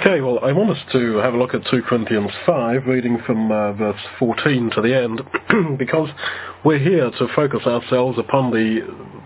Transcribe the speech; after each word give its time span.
Okay, 0.00 0.20
well, 0.20 0.38
I 0.42 0.52
want 0.52 0.68
us 0.68 0.92
to 0.92 1.16
have 1.18 1.32
a 1.32 1.38
look 1.38 1.54
at 1.54 1.64
2 1.70 1.80
Corinthians 1.88 2.30
5, 2.44 2.86
reading 2.86 3.18
from 3.24 3.50
uh, 3.50 3.72
verse 3.72 4.00
14 4.18 4.70
to 4.74 4.82
the 4.82 4.94
end, 4.94 5.22
because 5.78 6.10
we're 6.66 6.78
here 6.78 7.10
to 7.10 7.28
focus 7.34 7.60
ourselves 7.66 8.18
upon 8.18 8.50
the, 8.50 8.80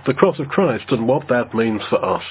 the 0.06 0.14
cross 0.14 0.38
of 0.38 0.46
Christ 0.46 0.84
and 0.90 1.08
what 1.08 1.26
that 1.28 1.54
means 1.54 1.80
for 1.90 2.04
us. 2.04 2.22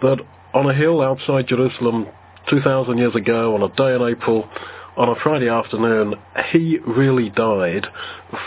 That 0.00 0.16
on 0.52 0.68
a 0.68 0.74
hill 0.74 1.00
outside 1.00 1.46
Jerusalem 1.46 2.08
2,000 2.50 2.98
years 2.98 3.14
ago, 3.14 3.54
on 3.54 3.62
a 3.62 3.72
day 3.76 3.94
in 3.94 4.02
April, 4.12 4.48
on 4.96 5.08
a 5.10 5.20
Friday 5.22 5.48
afternoon, 5.48 6.14
he 6.50 6.78
really 6.84 7.30
died 7.30 7.86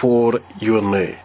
for 0.02 0.34
you 0.60 0.78
and 0.78 0.92
me. 0.92 1.16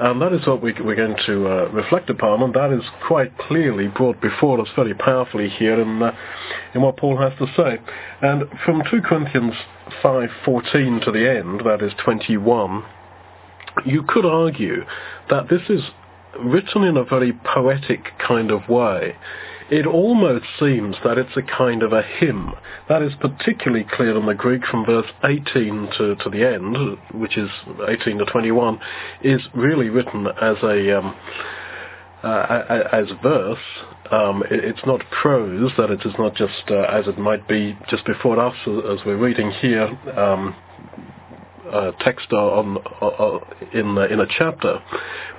And 0.00 0.22
that 0.22 0.32
is 0.32 0.46
what 0.46 0.62
we, 0.62 0.70
are 0.70 0.94
going 0.94 1.16
to 1.26 1.48
uh, 1.48 1.68
reflect 1.70 2.08
upon, 2.08 2.40
and 2.42 2.54
that 2.54 2.72
is 2.72 2.84
quite 3.08 3.36
clearly 3.36 3.88
brought 3.88 4.20
before 4.20 4.60
us 4.60 4.68
very 4.76 4.94
powerfully 4.94 5.48
here 5.48 5.80
in, 5.80 6.00
uh, 6.00 6.12
in 6.72 6.82
what 6.82 6.96
Paul 6.96 7.16
has 7.16 7.32
to 7.38 7.46
say. 7.56 7.78
And 8.22 8.44
from 8.64 8.82
2 8.88 9.00
Corinthians 9.02 9.54
5.14 10.02 11.04
to 11.04 11.10
the 11.10 11.28
end, 11.28 11.62
that 11.64 11.82
is 11.82 11.92
21, 12.04 12.84
you 13.84 14.04
could 14.06 14.24
argue 14.24 14.84
that 15.30 15.48
this 15.48 15.62
is 15.68 15.82
written 16.38 16.84
in 16.84 16.96
a 16.96 17.04
very 17.04 17.32
poetic 17.32 18.16
kind 18.24 18.52
of 18.52 18.68
way 18.68 19.16
it 19.70 19.86
almost 19.86 20.46
seems 20.58 20.96
that 21.04 21.18
it's 21.18 21.36
a 21.36 21.42
kind 21.42 21.82
of 21.82 21.92
a 21.92 22.02
hymn. 22.02 22.52
That 22.88 23.02
is 23.02 23.12
particularly 23.20 23.86
clear 23.90 24.16
in 24.16 24.26
the 24.26 24.34
Greek 24.34 24.64
from 24.66 24.86
verse 24.86 25.10
18 25.24 25.90
to, 25.98 26.16
to 26.16 26.30
the 26.30 26.44
end, 26.46 26.98
which 27.20 27.36
is 27.36 27.50
18 27.86 28.18
to 28.18 28.24
21, 28.24 28.80
is 29.22 29.42
really 29.54 29.90
written 29.90 30.26
as 30.26 30.56
a 30.62 30.98
um, 30.98 31.14
uh, 32.22 32.62
as 32.92 33.06
verse. 33.22 33.58
Um, 34.10 34.42
it, 34.50 34.64
it's 34.64 34.80
not 34.86 35.02
prose. 35.22 35.70
That 35.76 35.90
it 35.90 36.00
is 36.04 36.14
not 36.18 36.34
just 36.34 36.64
uh, 36.70 36.80
as 36.82 37.06
it 37.06 37.18
might 37.18 37.46
be 37.46 37.78
just 37.90 38.04
before 38.06 38.40
us, 38.40 38.56
as 38.66 38.98
we're 39.04 39.18
reading 39.18 39.50
here. 39.60 39.86
Um, 40.18 40.56
uh, 41.70 41.92
text 42.00 42.32
on, 42.32 42.78
on 42.78 43.40
in 43.74 43.98
in 44.10 44.20
a 44.20 44.26
chapter, 44.38 44.80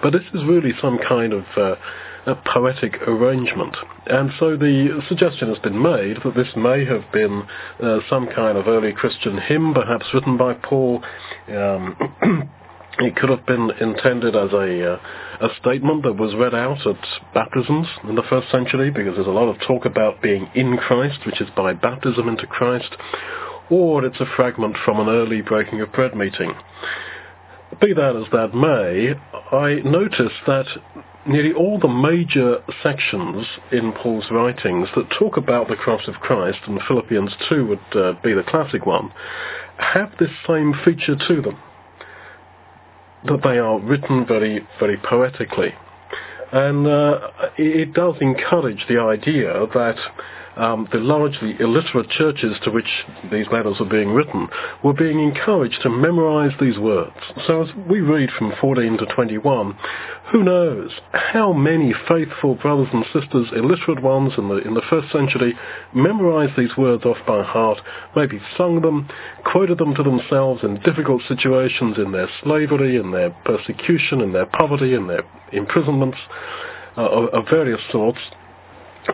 but 0.03 0.13
this 0.13 0.21
is 0.33 0.43
really 0.45 0.73
some 0.79 0.99
kind 1.07 1.33
of 1.33 1.43
uh, 1.57 1.75
a 2.25 2.35
poetic 2.35 2.95
arrangement. 3.07 3.75
And 4.07 4.31
so 4.39 4.57
the 4.57 5.01
suggestion 5.07 5.49
has 5.49 5.59
been 5.59 5.81
made 5.81 6.17
that 6.23 6.35
this 6.35 6.55
may 6.55 6.85
have 6.85 7.11
been 7.11 7.43
uh, 7.81 7.99
some 8.09 8.27
kind 8.27 8.57
of 8.57 8.67
early 8.67 8.93
Christian 8.93 9.37
hymn, 9.37 9.73
perhaps 9.73 10.05
written 10.13 10.37
by 10.37 10.53
Paul. 10.53 11.03
Um, 11.47 11.95
it 12.99 13.15
could 13.15 13.29
have 13.29 13.45
been 13.45 13.71
intended 13.79 14.35
as 14.35 14.51
a, 14.51 14.93
uh, 14.93 14.99
a 15.41 15.49
statement 15.59 16.03
that 16.03 16.13
was 16.13 16.35
read 16.35 16.53
out 16.53 16.85
at 16.85 17.33
baptisms 17.33 17.87
in 18.07 18.15
the 18.15 18.23
first 18.29 18.51
century, 18.51 18.89
because 18.89 19.15
there's 19.15 19.27
a 19.27 19.31
lot 19.31 19.49
of 19.49 19.59
talk 19.67 19.85
about 19.85 20.21
being 20.21 20.49
in 20.55 20.77
Christ, 20.77 21.19
which 21.25 21.39
is 21.41 21.49
by 21.55 21.73
baptism 21.73 22.27
into 22.27 22.47
Christ, 22.47 22.95
or 23.69 24.03
it's 24.03 24.19
a 24.19 24.25
fragment 24.35 24.75
from 24.83 24.99
an 24.99 25.07
early 25.07 25.41
breaking 25.41 25.81
of 25.81 25.91
bread 25.93 26.15
meeting. 26.15 26.53
Be 27.79 27.93
that 27.93 28.15
as 28.15 28.25
that 28.31 28.53
may, 28.53 29.13
I 29.55 29.75
notice 29.87 30.33
that 30.47 30.65
nearly 31.29 31.53
all 31.53 31.79
the 31.79 31.87
major 31.87 32.57
sections 32.81 33.45
in 33.71 33.91
Paul's 33.93 34.25
writings 34.31 34.89
that 34.95 35.09
talk 35.11 35.37
about 35.37 35.67
the 35.67 35.75
cross 35.75 36.07
of 36.07 36.15
Christ, 36.15 36.57
and 36.65 36.81
Philippians 36.87 37.31
2 37.47 37.67
would 37.67 37.79
uh, 37.95 38.13
be 38.23 38.33
the 38.33 38.43
classic 38.43 38.85
one, 38.85 39.11
have 39.77 40.11
this 40.19 40.31
same 40.47 40.73
feature 40.83 41.15
to 41.27 41.41
them. 41.41 41.57
That 43.25 43.43
they 43.43 43.59
are 43.59 43.79
written 43.79 44.25
very, 44.25 44.67
very 44.79 44.97
poetically. 44.97 45.73
And 46.51 46.87
uh, 46.87 47.31
it 47.57 47.93
does 47.93 48.15
encourage 48.21 48.85
the 48.89 48.99
idea 48.99 49.67
that 49.73 49.97
um, 50.59 50.87
the 50.91 50.99
largely 50.99 51.55
illiterate 51.59 52.09
churches 52.09 52.57
to 52.63 52.71
which 52.71 52.89
these 53.31 53.47
letters 53.51 53.77
were 53.79 53.85
being 53.85 54.09
written 54.09 54.47
were 54.83 54.93
being 54.93 55.19
encouraged 55.19 55.81
to 55.83 55.89
memorize 55.89 56.51
these 56.59 56.77
words. 56.77 57.15
So 57.47 57.63
as 57.63 57.69
we 57.89 58.01
read 58.01 58.29
from 58.37 58.53
14 58.59 58.97
to 58.97 59.05
21, 59.05 59.77
who 60.31 60.43
knows 60.43 60.91
how 61.11 61.53
many 61.53 61.93
faithful 62.07 62.55
brothers 62.55 62.89
and 62.91 63.05
sisters, 63.05 63.47
illiterate 63.55 64.03
ones 64.03 64.33
in 64.37 64.49
the, 64.49 64.57
in 64.57 64.73
the 64.73 64.83
first 64.89 65.11
century, 65.11 65.55
memorized 65.95 66.57
these 66.57 66.75
words 66.77 67.05
off 67.05 67.17
by 67.25 67.41
heart, 67.41 67.79
maybe 68.15 68.39
sung 68.57 68.81
them, 68.81 69.07
quoted 69.45 69.77
them 69.77 69.95
to 69.95 70.03
themselves 70.03 70.61
in 70.63 70.79
difficult 70.81 71.21
situations 71.27 71.97
in 71.97 72.11
their 72.11 72.29
slavery, 72.43 72.97
in 72.97 73.11
their 73.11 73.29
persecution, 73.45 74.21
in 74.21 74.33
their 74.33 74.45
poverty, 74.45 74.93
in 74.93 75.07
their 75.07 75.23
imprisonments 75.53 76.17
uh, 76.97 77.07
of, 77.07 77.29
of 77.29 77.45
various 77.49 77.81
sorts, 77.91 78.19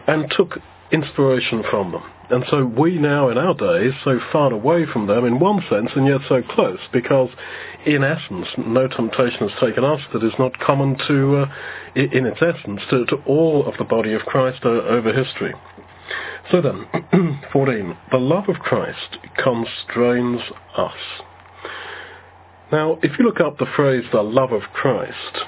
and 0.07 0.34
took 0.35 0.57
inspiration 0.91 1.63
from 1.69 1.91
them. 1.91 2.03
And 2.29 2.44
so 2.50 2.66
we 2.66 2.97
now, 2.97 3.29
in 3.29 3.38
our 3.38 3.53
days, 3.53 3.94
so 4.03 4.19
far 4.31 4.51
away 4.51 4.85
from 4.91 5.06
them 5.06 5.25
in 5.25 5.40
one 5.40 5.63
sense, 5.69 5.91
and 5.96 6.07
yet 6.07 6.22
so 6.28 6.41
close, 6.41 6.79
because 6.91 7.29
in 7.85 8.03
essence, 8.03 8.47
no 8.57 8.88
temptation 8.88 9.47
has 9.47 9.59
taken 9.59 9.84
us 9.84 10.01
that 10.12 10.23
is 10.23 10.34
not 10.40 10.57
common 10.59 10.97
to, 11.07 11.38
uh, 11.38 11.46
in 11.96 12.25
its 12.25 12.41
essence, 12.41 12.81
to, 12.90 13.06
to, 13.06 13.18
all 13.28 13.68
of 13.68 13.78
the 13.78 13.84
body 13.84 14.13
of 14.13 14.22
Christ 14.23 14.62
uh, 14.66 14.69
over 14.69 15.13
history. 15.13 15.53
So 16.51 16.62
then, 16.62 17.40
14. 17.53 17.97
The 18.12 18.17
love 18.17 18.50
of 18.50 18.56
Christ 18.56 19.17
constrains 19.38 20.41
us. 20.75 20.94
Now, 22.72 22.97
if 23.03 23.19
you 23.19 23.25
look 23.25 23.40
up 23.40 23.59
the 23.59 23.67
phrase 23.75 24.03
the 24.12 24.22
love 24.23 24.52
of 24.52 24.63
Christ, 24.73 25.46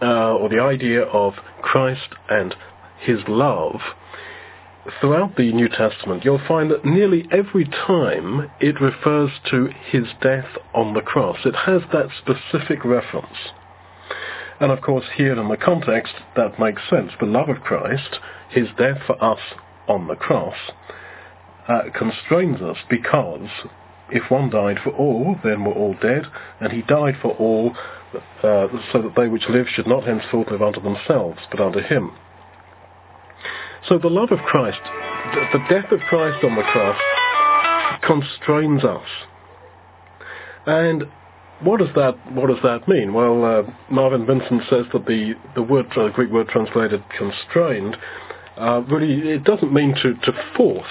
uh, 0.00 0.34
or 0.34 0.48
the 0.48 0.60
idea 0.60 1.02
of 1.02 1.34
Christ 1.62 2.08
and 2.28 2.54
his 3.00 3.20
love, 3.28 3.80
throughout 5.00 5.36
the 5.36 5.52
New 5.52 5.68
Testament, 5.68 6.24
you'll 6.24 6.46
find 6.46 6.70
that 6.70 6.84
nearly 6.84 7.26
every 7.30 7.64
time 7.64 8.50
it 8.60 8.80
refers 8.80 9.30
to 9.50 9.68
his 9.90 10.04
death 10.22 10.46
on 10.74 10.94
the 10.94 11.00
cross. 11.00 11.38
It 11.44 11.54
has 11.54 11.82
that 11.92 12.08
specific 12.18 12.84
reference. 12.84 13.36
And 14.60 14.72
of 14.72 14.80
course, 14.80 15.04
here 15.16 15.38
in 15.38 15.48
the 15.48 15.56
context, 15.56 16.14
that 16.36 16.58
makes 16.58 16.82
sense. 16.88 17.12
The 17.20 17.26
love 17.26 17.48
of 17.48 17.60
Christ, 17.60 18.18
his 18.48 18.68
death 18.78 18.98
for 19.06 19.22
us 19.22 19.40
on 19.88 20.08
the 20.08 20.16
cross, 20.16 20.56
uh, 21.68 21.82
constrains 21.94 22.62
us 22.62 22.78
because 22.88 23.48
if 24.10 24.30
one 24.30 24.50
died 24.50 24.78
for 24.82 24.90
all, 24.90 25.36
then 25.42 25.64
we're 25.64 25.74
all 25.74 25.96
dead, 26.00 26.26
and 26.60 26.72
he 26.72 26.82
died 26.82 27.16
for 27.20 27.32
all, 27.32 27.74
uh, 28.14 28.68
so 28.92 29.02
that 29.02 29.14
they 29.16 29.28
which 29.28 29.48
live 29.48 29.66
should 29.68 29.86
not 29.86 30.04
henceforth 30.04 30.48
live 30.50 30.62
unto 30.62 30.80
themselves, 30.80 31.40
but 31.50 31.60
unto 31.60 31.80
him. 31.80 32.12
So 33.88 33.98
the 33.98 34.08
love 34.08 34.32
of 34.32 34.38
Christ, 34.40 34.80
the 35.52 35.60
death 35.68 35.92
of 35.92 36.00
Christ 36.08 36.44
on 36.44 36.56
the 36.56 36.62
cross, 36.62 37.00
constrains 38.02 38.84
us. 38.84 39.06
And 40.66 41.04
what 41.62 41.78
does 41.78 41.94
that 41.94 42.16
what 42.32 42.48
does 42.48 42.62
that 42.62 42.88
mean? 42.88 43.14
Well, 43.14 43.44
uh, 43.44 43.62
Marvin 43.90 44.26
Vincent 44.26 44.62
says 44.68 44.86
that 44.92 45.06
the 45.06 45.34
the 45.54 45.62
word 45.62 45.86
the 45.94 46.10
Greek 46.14 46.30
word 46.30 46.48
translated 46.48 47.02
constrained 47.16 47.96
uh, 48.58 48.82
really 48.90 49.30
it 49.30 49.44
doesn't 49.44 49.72
mean 49.72 49.94
to 50.02 50.14
to 50.14 50.32
force, 50.56 50.86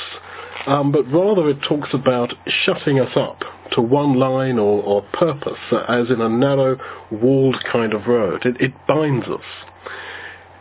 um, 0.65 0.91
but 0.91 1.03
rather 1.11 1.49
it 1.49 1.61
talks 1.67 1.89
about 1.93 2.33
shutting 2.47 2.99
us 2.99 3.15
up 3.15 3.43
to 3.71 3.81
one 3.81 4.17
line 4.17 4.57
or, 4.57 4.81
or 4.83 5.01
purpose, 5.13 5.59
as 5.89 6.09
in 6.09 6.21
a 6.21 6.29
narrow 6.29 6.77
walled 7.11 7.57
kind 7.71 7.93
of 7.93 8.07
road. 8.07 8.45
It, 8.45 8.61
it 8.61 8.73
binds 8.87 9.27
us. 9.27 9.41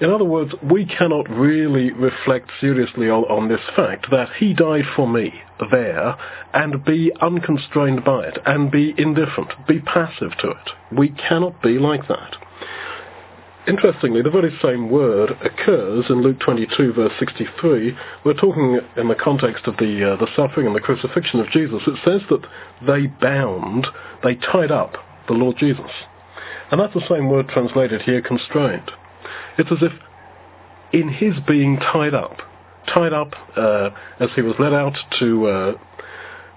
In 0.01 0.11
other 0.11 0.25
words, 0.25 0.53
we 0.63 0.85
cannot 0.85 1.29
really 1.31 1.93
reflect 1.93 2.51
seriously 2.61 3.09
on, 3.09 3.23
on, 3.25 3.49
this 3.49 3.61
fact 3.77 4.11
that 4.11 4.29
he 4.39 4.53
died 4.53 4.87
for 4.97 5.07
me 5.07 5.33
there 5.71 6.17
and 6.53 6.85
be 6.85 7.13
unconstrained 7.21 8.05
by 8.05 8.25
it 8.27 8.39
and 8.45 8.73
be 8.73 8.93
indifferent, 8.99 9.53
be 9.69 9.81
passive 9.81 10.37
to 10.39 10.51
it. 10.51 10.71
We 10.91 11.11
cannot 11.11 11.63
be 11.63 11.79
like 11.79 12.09
that. 12.09 12.37
Interestingly, 13.69 14.21
the 14.21 14.31
very 14.31 14.55
same 14.61 14.91
word 14.91 15.31
occurs 15.43 16.07
in 16.11 16.23
Luke 16.23 16.41
22, 16.41 16.93
verse 16.93 17.13
63. 17.19 17.97
We're 18.25 18.35
talking 18.35 18.79
in 18.97 19.09
the 19.09 19.15
context 19.15 19.67
of 19.67 19.77
the, 19.79 20.13
uh, 20.13 20.17
the 20.17 20.29
suffering 20.37 20.67
and 20.67 20.77
the 20.77 20.81
crucifixion 20.81 21.41
of 21.41 21.51
Jesus. 21.51 21.83
It 21.87 21.99
says 22.05 22.21
that 22.29 22.47
they 22.87 23.07
bound, 23.07 23.87
they 24.23 24.35
tied 24.35 24.71
up 24.73 24.97
the 25.29 25.35
Lord 25.35 25.57
Jesus. 25.57 25.91
And 26.71 26.81
that's 26.81 26.93
the 26.95 27.09
same 27.09 27.31
word 27.31 27.49
translated 27.49 28.03
here, 28.03 28.21
constrained. 28.21 28.91
It's 29.59 29.71
as 29.71 29.79
if 29.83 29.93
in 30.93 31.09
his 31.09 31.35
being 31.47 31.79
tied 31.79 32.15
up, 32.15 32.39
tied 32.93 33.13
up 33.13 33.35
uh, 33.57 33.91
as 34.21 34.31
he 34.37 34.43
was 34.43 34.55
led 34.59 34.73
out 34.73 34.97
to, 35.19 35.47
uh, 35.47 35.73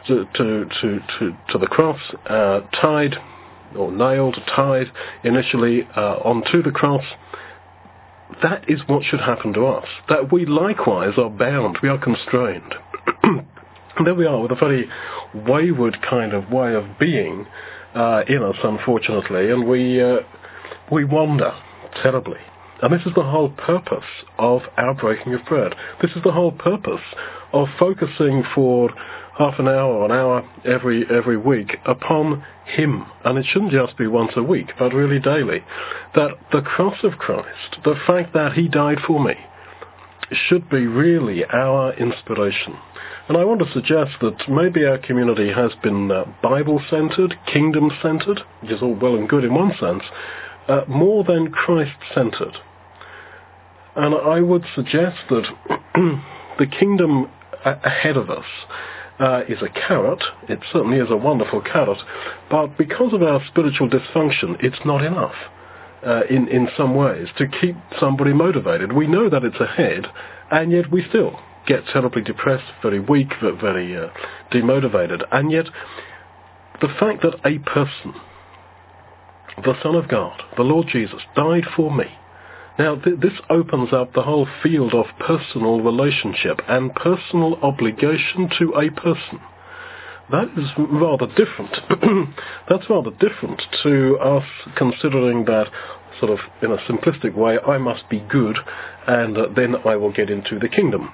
to, 0.07 0.25
to, 0.35 0.65
to, 0.81 0.99
to, 1.19 1.37
to, 1.51 1.57
the 1.57 1.67
cross, 1.67 1.99
uh, 2.27 2.61
tied 2.79 3.15
or 3.75 3.91
nailed, 3.91 4.37
tied 4.55 4.87
initially 5.23 5.87
uh, 5.95 6.17
onto 6.23 6.61
the 6.61 6.71
cross. 6.71 7.03
That 8.43 8.69
is 8.69 8.81
what 8.87 9.03
should 9.03 9.21
happen 9.21 9.53
to 9.53 9.65
us. 9.65 9.87
That 10.09 10.31
we 10.31 10.45
likewise 10.45 11.13
are 11.17 11.29
bound, 11.29 11.79
we 11.81 11.89
are 11.89 11.97
constrained. 11.97 12.75
and 13.23 13.47
there 14.05 14.15
we 14.15 14.25
are 14.25 14.41
with 14.41 14.51
a 14.51 14.55
very 14.55 14.89
wayward 15.33 15.97
kind 16.07 16.33
of 16.33 16.51
way 16.51 16.75
of 16.75 16.85
being 16.99 17.47
uh, 17.95 18.23
in 18.27 18.43
us, 18.43 18.57
unfortunately, 18.63 19.49
and 19.49 19.67
we 19.67 20.01
uh, 20.01 20.17
we 20.91 21.03
wander 21.03 21.53
terribly. 22.01 22.39
And 22.81 22.93
this 22.93 23.05
is 23.05 23.13
the 23.15 23.23
whole 23.23 23.49
purpose 23.49 24.05
of 24.37 24.61
our 24.77 24.93
breaking 24.93 25.33
of 25.33 25.45
bread. 25.45 25.73
This 26.01 26.11
is 26.11 26.23
the 26.23 26.31
whole 26.31 26.51
purpose 26.51 27.01
of 27.53 27.67
focusing 27.79 28.43
for 28.53 28.91
half 29.37 29.59
an 29.59 29.67
hour 29.67 29.93
or 29.93 30.05
an 30.05 30.11
hour 30.11 30.49
every 30.65 31.05
every 31.09 31.37
week 31.37 31.77
upon 31.85 32.43
him. 32.65 33.05
And 33.23 33.37
it 33.37 33.45
shouldn't 33.45 33.71
just 33.71 33.97
be 33.97 34.07
once 34.07 34.31
a 34.35 34.43
week, 34.43 34.71
but 34.77 34.93
really 34.93 35.19
daily. 35.19 35.63
That 36.15 36.31
the 36.51 36.61
cross 36.61 36.97
of 37.03 37.13
Christ, 37.13 37.77
the 37.83 37.95
fact 38.05 38.33
that 38.33 38.53
he 38.53 38.67
died 38.67 38.99
for 39.05 39.23
me, 39.23 39.35
should 40.31 40.69
be 40.69 40.85
really 40.85 41.45
our 41.45 41.93
inspiration. 41.93 42.75
And 43.27 43.37
I 43.37 43.43
want 43.43 43.59
to 43.59 43.71
suggest 43.73 44.11
that 44.21 44.49
maybe 44.49 44.85
our 44.85 44.97
community 44.97 45.51
has 45.51 45.71
been 45.83 46.11
uh, 46.11 46.25
Bible-centered, 46.41 47.35
kingdom-centered, 47.51 48.41
which 48.61 48.71
is 48.71 48.81
all 48.81 48.95
well 48.95 49.15
and 49.15 49.27
good 49.27 49.43
in 49.43 49.53
one 49.53 49.73
sense, 49.79 50.03
uh, 50.67 50.81
more 50.87 51.23
than 51.23 51.51
Christ-centered. 51.51 52.57
And 53.97 54.13
I 54.15 54.41
would 54.41 54.63
suggest 54.75 55.17
that 55.29 55.43
the 56.59 56.67
kingdom 56.67 57.29
ahead 57.65 58.15
of 58.15 58.29
us 58.29 58.45
uh, 59.19 59.41
is 59.49 59.61
a 59.61 59.69
carrot. 59.69 60.23
It 60.47 60.59
certainly 60.71 60.97
is 60.99 61.09
a 61.09 61.17
wonderful 61.17 61.61
carrot. 61.61 61.97
But 62.49 62.77
because 62.77 63.13
of 63.13 63.23
our 63.23 63.41
spiritual 63.47 63.89
dysfunction, 63.89 64.63
it's 64.63 64.85
not 64.85 65.03
enough. 65.03 65.35
Uh, 66.05 66.21
in, 66.29 66.47
in 66.49 66.69
some 66.77 66.93
ways 66.93 67.27
to 67.39 67.47
keep 67.47 67.75
somebody 67.99 68.31
motivated. 68.31 68.93
We 68.93 69.07
know 69.07 69.31
that 69.31 69.43
it's 69.43 69.59
ahead, 69.59 70.05
and 70.51 70.71
yet 70.71 70.91
we 70.91 71.03
still 71.09 71.39
get 71.65 71.87
terribly 71.91 72.21
depressed, 72.21 72.71
very 72.83 72.99
weak, 72.99 73.33
very 73.41 73.97
uh, 73.97 74.09
demotivated. 74.51 75.23
And 75.31 75.51
yet, 75.51 75.65
the 76.81 76.87
fact 76.99 77.23
that 77.23 77.39
a 77.43 77.57
person, 77.59 78.13
the 79.63 79.73
Son 79.81 79.95
of 79.95 80.07
God, 80.07 80.39
the 80.55 80.63
Lord 80.63 80.87
Jesus, 80.87 81.23
died 81.35 81.65
for 81.75 81.93
me, 81.93 82.05
now, 82.79 82.95
th- 82.95 83.19
this 83.19 83.33
opens 83.49 83.91
up 83.91 84.13
the 84.13 84.21
whole 84.21 84.47
field 84.61 84.93
of 84.93 85.05
personal 85.19 85.81
relationship 85.81 86.61
and 86.67 86.93
personal 86.93 87.55
obligation 87.63 88.49
to 88.59 88.73
a 88.75 88.91
person. 88.91 89.39
That 90.29 90.49
is 90.57 90.69
rather 90.77 91.27
different. 91.27 91.75
That's 92.69 92.89
rather 92.89 93.11
different 93.11 93.61
to 93.83 94.17
us 94.19 94.43
considering 94.75 95.45
that 95.45 95.69
sort 96.19 96.31
of 96.31 96.39
in 96.61 96.71
a 96.71 96.77
simplistic 96.77 97.35
way, 97.35 97.57
I 97.59 97.77
must 97.77 98.09
be 98.09 98.19
good 98.19 98.57
and 99.07 99.37
uh, 99.37 99.47
then 99.55 99.75
I 99.85 99.95
will 99.95 100.11
get 100.11 100.29
into 100.29 100.59
the 100.59 100.67
kingdom. 100.67 101.11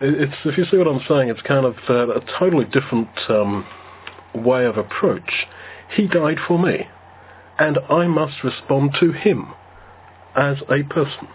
It's, 0.00 0.32
if 0.44 0.56
you 0.56 0.64
see 0.70 0.78
what 0.78 0.86
I'm 0.86 1.02
saying, 1.08 1.28
it's 1.28 1.42
kind 1.42 1.66
of 1.66 1.74
uh, 1.88 2.14
a 2.14 2.20
totally 2.38 2.64
different 2.64 3.10
um, 3.28 3.66
way 4.34 4.64
of 4.64 4.78
approach. 4.78 5.46
He 5.94 6.06
died 6.06 6.38
for 6.46 6.58
me, 6.58 6.88
and 7.58 7.78
I 7.90 8.06
must 8.06 8.44
respond 8.44 8.96
to 9.00 9.12
him 9.12 9.52
as 10.36 10.58
a 10.68 10.82
person. 10.84 11.28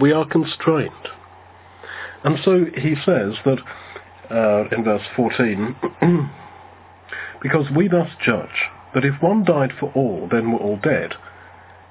We 0.00 0.12
are 0.12 0.26
constrained. 0.26 1.08
And 2.22 2.38
so 2.44 2.66
he 2.76 2.94
says 3.04 3.34
that 3.44 3.58
uh, 4.30 4.76
in 4.76 4.84
verse 4.84 5.02
14, 5.16 5.76
because 7.42 7.66
we 7.74 7.88
thus 7.88 8.10
judge 8.24 8.68
that 8.94 9.04
if 9.04 9.22
one 9.22 9.44
died 9.44 9.72
for 9.78 9.90
all, 9.94 10.28
then 10.30 10.52
we're 10.52 10.58
all 10.58 10.78
dead, 10.82 11.14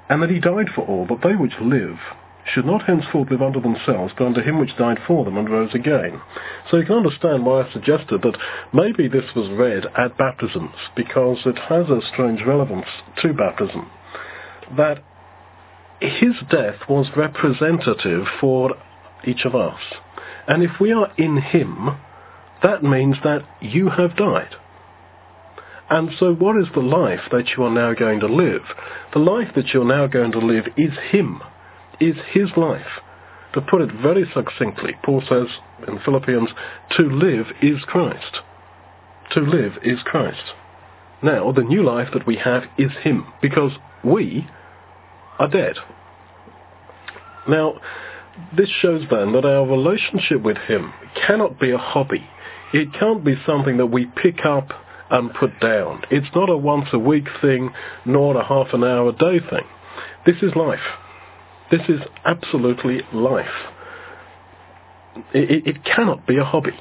and 0.10 0.22
that 0.22 0.30
he 0.30 0.40
died 0.40 0.68
for 0.74 0.86
all, 0.86 1.06
that 1.08 1.22
they 1.24 1.36
which 1.36 1.54
live 1.62 1.98
should 2.46 2.66
not 2.66 2.84
henceforth 2.84 3.30
live 3.30 3.42
unto 3.42 3.62
themselves, 3.62 4.14
but 4.18 4.26
unto 4.26 4.42
him 4.42 4.60
which 4.60 4.76
died 4.78 4.98
for 5.06 5.24
them 5.24 5.38
and 5.38 5.50
rose 5.50 5.74
again. 5.74 6.20
So 6.70 6.78
you 6.78 6.86
can 6.86 6.96
understand 6.96 7.46
why 7.46 7.62
I 7.62 7.74
suggested 7.74 8.22
that 8.22 8.38
maybe 8.74 9.08
this 9.08 9.36
was 9.36 9.50
read 9.52 9.86
at 9.98 10.18
baptisms, 10.18 10.76
because 10.96 11.38
it 11.46 11.58
has 11.70 11.90
a 11.90 12.02
strange 12.12 12.42
relevance 12.46 12.88
to 13.22 13.34
baptism. 13.34 13.90
That 14.78 15.04
his 16.02 16.36
death 16.50 16.88
was 16.88 17.08
representative 17.16 18.26
for 18.40 18.76
each 19.26 19.46
of 19.46 19.56
us. 19.56 19.80
And 20.48 20.64
if 20.64 20.72
we 20.80 20.92
are 20.92 21.12
in 21.18 21.38
him, 21.42 21.90
that 22.64 22.84
means 22.84 23.18
that 23.24 23.42
you 23.62 23.90
have 23.90 24.16
died. 24.16 24.56
And 25.90 26.12
so 26.20 26.34
what 26.34 26.58
is 26.58 26.68
the 26.74 26.82
life 26.82 27.22
that 27.32 27.50
you 27.56 27.64
are 27.64 27.72
now 27.72 27.94
going 27.94 28.20
to 28.20 28.28
live? 28.28 28.62
The 29.14 29.20
life 29.20 29.50
that 29.56 29.68
you're 29.74 29.86
now 29.86 30.08
going 30.08 30.32
to 30.34 30.40
live 30.40 30.66
is 30.78 30.92
him, 31.12 31.42
is 32.00 32.16
his 32.32 32.50
life. 32.56 33.02
To 33.56 33.62
put 33.62 33.82
it 33.82 33.90
very 34.02 34.30
succinctly, 34.34 34.94
Paul 35.04 35.24
says 35.28 35.48
in 35.88 36.00
Philippians, 36.06 36.50
to 36.98 37.04
live 37.04 37.48
is 37.62 37.82
Christ. 37.88 38.38
To 39.32 39.42
live 39.42 39.74
is 39.84 40.00
Christ. 40.06 40.54
Now, 41.24 41.52
the 41.52 41.64
new 41.64 41.84
life 41.84 42.10
that 42.14 42.28
we 42.28 42.38
have 42.38 42.64
is 42.78 42.92
him, 43.04 43.26
because 43.42 43.72
we 44.04 44.48
are 45.40 45.48
dead. 45.48 45.76
Now, 47.48 47.80
this 48.56 48.70
shows 48.82 49.06
then 49.10 49.34
that 49.34 49.46
our 49.46 49.66
relationship 49.66 50.42
with 50.42 50.58
Him 50.58 50.94
cannot 51.26 51.60
be 51.60 51.72
a 51.72 51.78
hobby. 51.78 52.26
It 52.74 52.94
can't 52.94 53.24
be 53.24 53.36
something 53.46 53.78
that 53.78 53.88
we 53.88 54.06
pick 54.06 54.46
up 54.46 54.70
and 55.10 55.34
put 55.34 55.60
down. 55.60 56.04
It's 56.12 56.28
not 56.36 56.50
a 56.50 56.58
once 56.58 56.90
a 56.94 57.00
week 57.00 57.28
thing, 57.42 57.72
nor 58.06 58.38
a 58.38 58.46
half 58.46 58.74
an 58.74 58.84
hour 58.84 59.10
a 59.10 59.14
day 59.14 59.40
thing. 59.40 59.66
This 60.26 60.36
is 60.44 60.56
life. 60.56 60.80
This 61.72 61.82
is 61.90 62.02
absolutely 62.26 63.02
life. 63.14 63.48
It, 65.34 65.68
it, 65.68 65.84
cannot 65.84 66.28
be 66.28 66.38
a 66.38 66.44
hobby. 66.44 66.78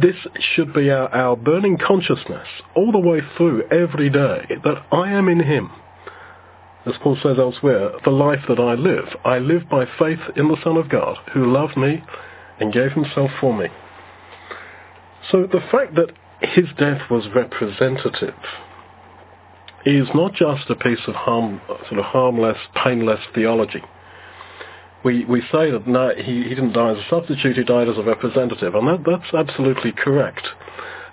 This 0.00 0.14
should 0.54 0.72
be 0.72 0.90
our, 0.90 1.12
our 1.12 1.36
burning 1.36 1.78
consciousness 1.78 2.46
all 2.74 2.92
the 2.92 2.98
way 2.98 3.20
through 3.36 3.64
every 3.68 4.10
day 4.10 4.46
that 4.64 4.84
I 4.92 5.10
am 5.10 5.28
in 5.28 5.40
Him 5.40 5.70
as 6.86 6.94
Paul 7.02 7.16
says 7.22 7.36
elsewhere, 7.38 7.90
the 8.04 8.10
life 8.10 8.44
that 8.48 8.60
I 8.60 8.74
live, 8.74 9.06
I 9.24 9.38
live 9.38 9.68
by 9.68 9.86
faith 9.98 10.20
in 10.36 10.48
the 10.48 10.56
Son 10.62 10.76
of 10.76 10.88
God, 10.88 11.16
who 11.34 11.52
loved 11.52 11.76
me 11.76 12.02
and 12.60 12.72
gave 12.72 12.92
himself 12.92 13.30
for 13.40 13.56
me. 13.56 13.66
So 15.30 15.42
the 15.42 15.60
fact 15.72 15.96
that 15.96 16.12
his 16.40 16.66
death 16.78 17.10
was 17.10 17.26
representative 17.34 18.34
is 19.84 20.08
not 20.14 20.34
just 20.34 20.70
a 20.70 20.76
piece 20.76 21.00
of 21.08 21.14
harm, 21.14 21.60
sort 21.88 21.98
of 21.98 22.04
harmless, 22.04 22.58
painless 22.82 23.20
theology. 23.34 23.82
We, 25.04 25.24
we 25.24 25.40
say 25.52 25.70
that 25.70 25.86
no, 25.86 26.10
he, 26.16 26.42
he 26.42 26.48
didn't 26.50 26.72
die 26.72 26.92
as 26.92 26.98
a 26.98 27.06
substitute, 27.10 27.56
he 27.56 27.64
died 27.64 27.88
as 27.88 27.98
a 27.98 28.02
representative, 28.02 28.74
and 28.74 28.88
that, 28.88 29.04
that's 29.06 29.34
absolutely 29.34 29.92
correct. 29.92 30.46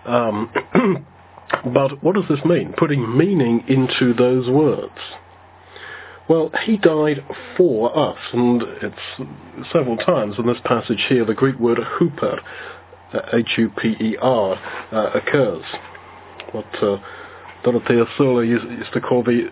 Um, 0.06 0.52
but 1.74 2.04
what 2.04 2.16
does 2.16 2.26
this 2.30 2.44
mean? 2.46 2.74
Putting 2.78 3.18
meaning 3.18 3.64
into 3.68 4.14
those 4.14 4.50
words. 4.50 4.98
Well, 6.30 6.52
he 6.66 6.78
died 6.78 7.24
for 7.58 7.98
us, 7.98 8.18
and 8.32 8.62
it's 8.82 9.70
several 9.72 9.98
times 9.98 10.36
in 10.38 10.48
this 10.48 10.58
passage 10.64 11.06
here 11.10 11.26
the 11.26 11.34
Greek 11.34 11.60
word 11.60 11.80
huper, 12.00 12.40
uh, 13.14 13.20
H-U-P-E-R, 13.34 14.60
uh, 14.92 15.12
occurs. 15.14 15.66
What 16.54 16.66
uh, 16.82 16.98
Dorothea 17.64 18.06
Sölle 18.18 18.48
used, 18.48 18.66
used 18.66 18.94
to 18.94 19.02
call 19.02 19.24
the 19.24 19.50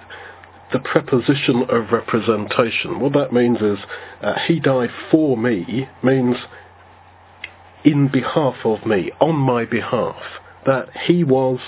the 0.71 0.79
preposition 0.79 1.63
of 1.69 1.91
representation. 1.91 3.01
What 3.01 3.13
that 3.13 3.33
means 3.33 3.57
is 3.59 3.77
uh, 4.21 4.35
he 4.47 4.59
died 4.59 4.89
for 5.09 5.35
me 5.35 5.89
means 6.01 6.37
in 7.83 8.07
behalf 8.07 8.55
of 8.63 8.85
me, 8.85 9.11
on 9.19 9.35
my 9.35 9.65
behalf, 9.65 10.21
that 10.65 10.87
he 11.07 11.23
was 11.23 11.59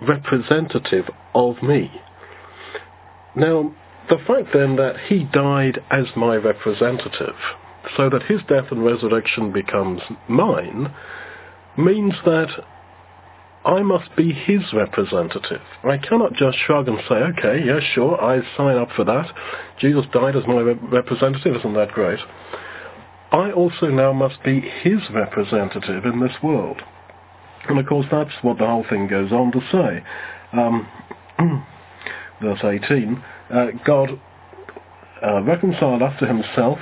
representative 0.00 1.06
of 1.34 1.62
me. 1.62 1.90
Now, 3.34 3.74
the 4.08 4.18
fact 4.18 4.52
then 4.52 4.76
that 4.76 4.96
he 5.08 5.24
died 5.24 5.82
as 5.90 6.06
my 6.16 6.36
representative, 6.36 7.36
so 7.96 8.10
that 8.10 8.24
his 8.24 8.40
death 8.48 8.66
and 8.70 8.84
resurrection 8.84 9.52
becomes 9.52 10.00
mine, 10.28 10.92
means 11.76 12.14
that 12.24 12.48
I 13.64 13.82
must 13.82 14.14
be 14.16 14.32
his 14.32 14.72
representative. 14.72 15.62
I 15.84 15.96
cannot 15.96 16.34
just 16.34 16.58
shrug 16.58 16.88
and 16.88 16.98
say, 17.08 17.14
okay, 17.14 17.64
yeah, 17.64 17.80
sure, 17.94 18.20
I 18.20 18.40
sign 18.56 18.76
up 18.76 18.88
for 18.96 19.04
that. 19.04 19.32
Jesus 19.78 20.04
died 20.12 20.36
as 20.36 20.46
my 20.46 20.60
representative, 20.60 21.56
isn't 21.56 21.74
that 21.74 21.92
great? 21.92 22.18
I 23.30 23.52
also 23.52 23.86
now 23.86 24.12
must 24.12 24.42
be 24.42 24.60
his 24.60 24.98
representative 25.10 26.04
in 26.04 26.20
this 26.20 26.36
world. 26.42 26.82
And 27.68 27.78
of 27.78 27.86
course 27.86 28.06
that's 28.10 28.32
what 28.42 28.58
the 28.58 28.66
whole 28.66 28.84
thing 28.88 29.06
goes 29.06 29.30
on 29.30 29.52
to 29.52 29.60
say. 29.70 30.04
Um, 30.52 30.86
verse 32.42 32.60
18, 32.62 33.22
uh, 33.50 33.66
God 33.84 34.20
uh, 35.22 35.42
reconciled 35.42 36.02
us 36.02 36.18
to 36.20 36.26
himself 36.26 36.78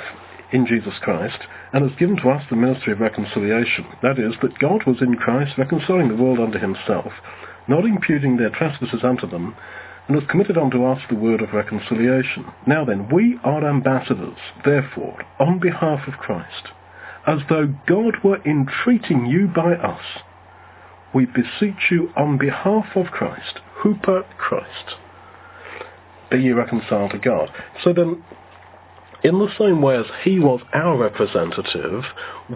in 0.52 0.66
Jesus 0.66 0.94
Christ 1.00 1.38
and 1.72 1.88
has 1.88 1.98
given 1.98 2.16
to 2.16 2.30
us 2.30 2.42
the 2.50 2.56
ministry 2.56 2.92
of 2.92 3.00
reconciliation. 3.00 3.86
That 4.02 4.18
is, 4.18 4.34
that 4.42 4.58
God 4.58 4.84
was 4.86 5.00
in 5.00 5.14
Christ 5.16 5.58
reconciling 5.58 6.08
the 6.08 6.22
world 6.22 6.40
unto 6.40 6.58
himself, 6.58 7.12
not 7.68 7.84
imputing 7.84 8.36
their 8.36 8.50
trespasses 8.50 9.04
unto 9.04 9.28
them, 9.28 9.54
and 10.08 10.18
has 10.18 10.28
committed 10.28 10.58
unto 10.58 10.84
us 10.84 11.00
the 11.08 11.14
word 11.14 11.40
of 11.40 11.52
reconciliation. 11.52 12.46
Now 12.66 12.84
then, 12.84 13.08
we 13.14 13.38
are 13.44 13.68
ambassadors, 13.68 14.38
therefore, 14.64 15.22
on 15.38 15.60
behalf 15.60 16.08
of 16.08 16.14
Christ, 16.14 16.68
as 17.26 17.40
though 17.48 17.72
God 17.86 18.16
were 18.24 18.42
entreating 18.44 19.26
you 19.26 19.46
by 19.46 19.74
us. 19.74 20.02
We 21.14 21.26
beseech 21.26 21.90
you 21.90 22.10
on 22.16 22.38
behalf 22.38 22.86
of 22.96 23.06
Christ, 23.06 23.60
huper 23.82 24.24
Christ. 24.36 24.96
Be 26.30 26.38
ye 26.38 26.50
reconciled 26.52 27.10
to 27.12 27.18
God. 27.18 27.50
So 27.82 27.92
then, 27.92 28.22
in 29.22 29.38
the 29.38 29.48
same 29.58 29.82
way 29.82 29.96
as 29.96 30.06
he 30.24 30.38
was 30.38 30.60
our 30.72 30.96
representative, 30.96 32.04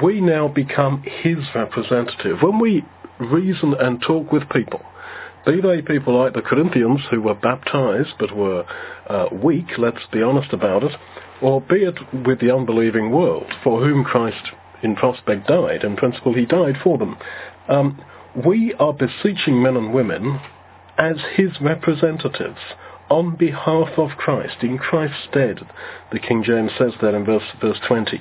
we 0.03 0.21
now 0.21 0.49
become 0.49 1.03
his 1.03 1.39
representative. 1.55 2.39
When 2.41 2.59
we 2.59 2.85
reason 3.19 3.75
and 3.79 4.01
talk 4.01 4.33
with 4.33 4.49
people, 4.51 4.81
be 5.45 5.61
they 5.61 5.83
people 5.83 6.19
like 6.19 6.33
the 6.33 6.41
Corinthians 6.41 7.01
who 7.11 7.21
were 7.21 7.35
baptized 7.35 8.15
but 8.19 8.35
were 8.35 8.65
uh, 9.09 9.27
weak, 9.31 9.67
let's 9.77 10.07
be 10.11 10.23
honest 10.23 10.53
about 10.53 10.83
it, 10.83 10.93
or 11.43 11.61
be 11.61 11.85
it 11.85 11.99
with 12.27 12.41
the 12.41 12.55
unbelieving 12.55 13.11
world 13.11 13.53
for 13.63 13.85
whom 13.85 14.05
Christ 14.05 14.53
in 14.83 14.97
prospect 14.97 15.47
died. 15.47 15.85
In 15.85 15.97
principle, 15.97 16.35
he 16.35 16.47
died 16.47 16.77
for 16.83 16.97
them. 16.97 17.19
Um, 17.69 18.01
we 18.47 18.75
are 18.79 18.95
beseeching 18.95 19.63
men 19.63 19.77
and 19.77 19.93
women 19.93 20.41
as 20.97 21.17
his 21.37 21.51
representatives 21.61 22.59
on 23.11 23.37
behalf 23.37 23.91
of 23.99 24.11
Christ, 24.17 24.57
in 24.63 24.79
Christ's 24.79 25.25
stead, 25.29 25.61
the 26.13 26.19
King 26.19 26.43
James 26.43 26.73
says 26.79 26.93
that 27.03 27.15
in 27.15 27.25
verse, 27.25 27.43
verse 27.61 27.79
20. 27.87 28.21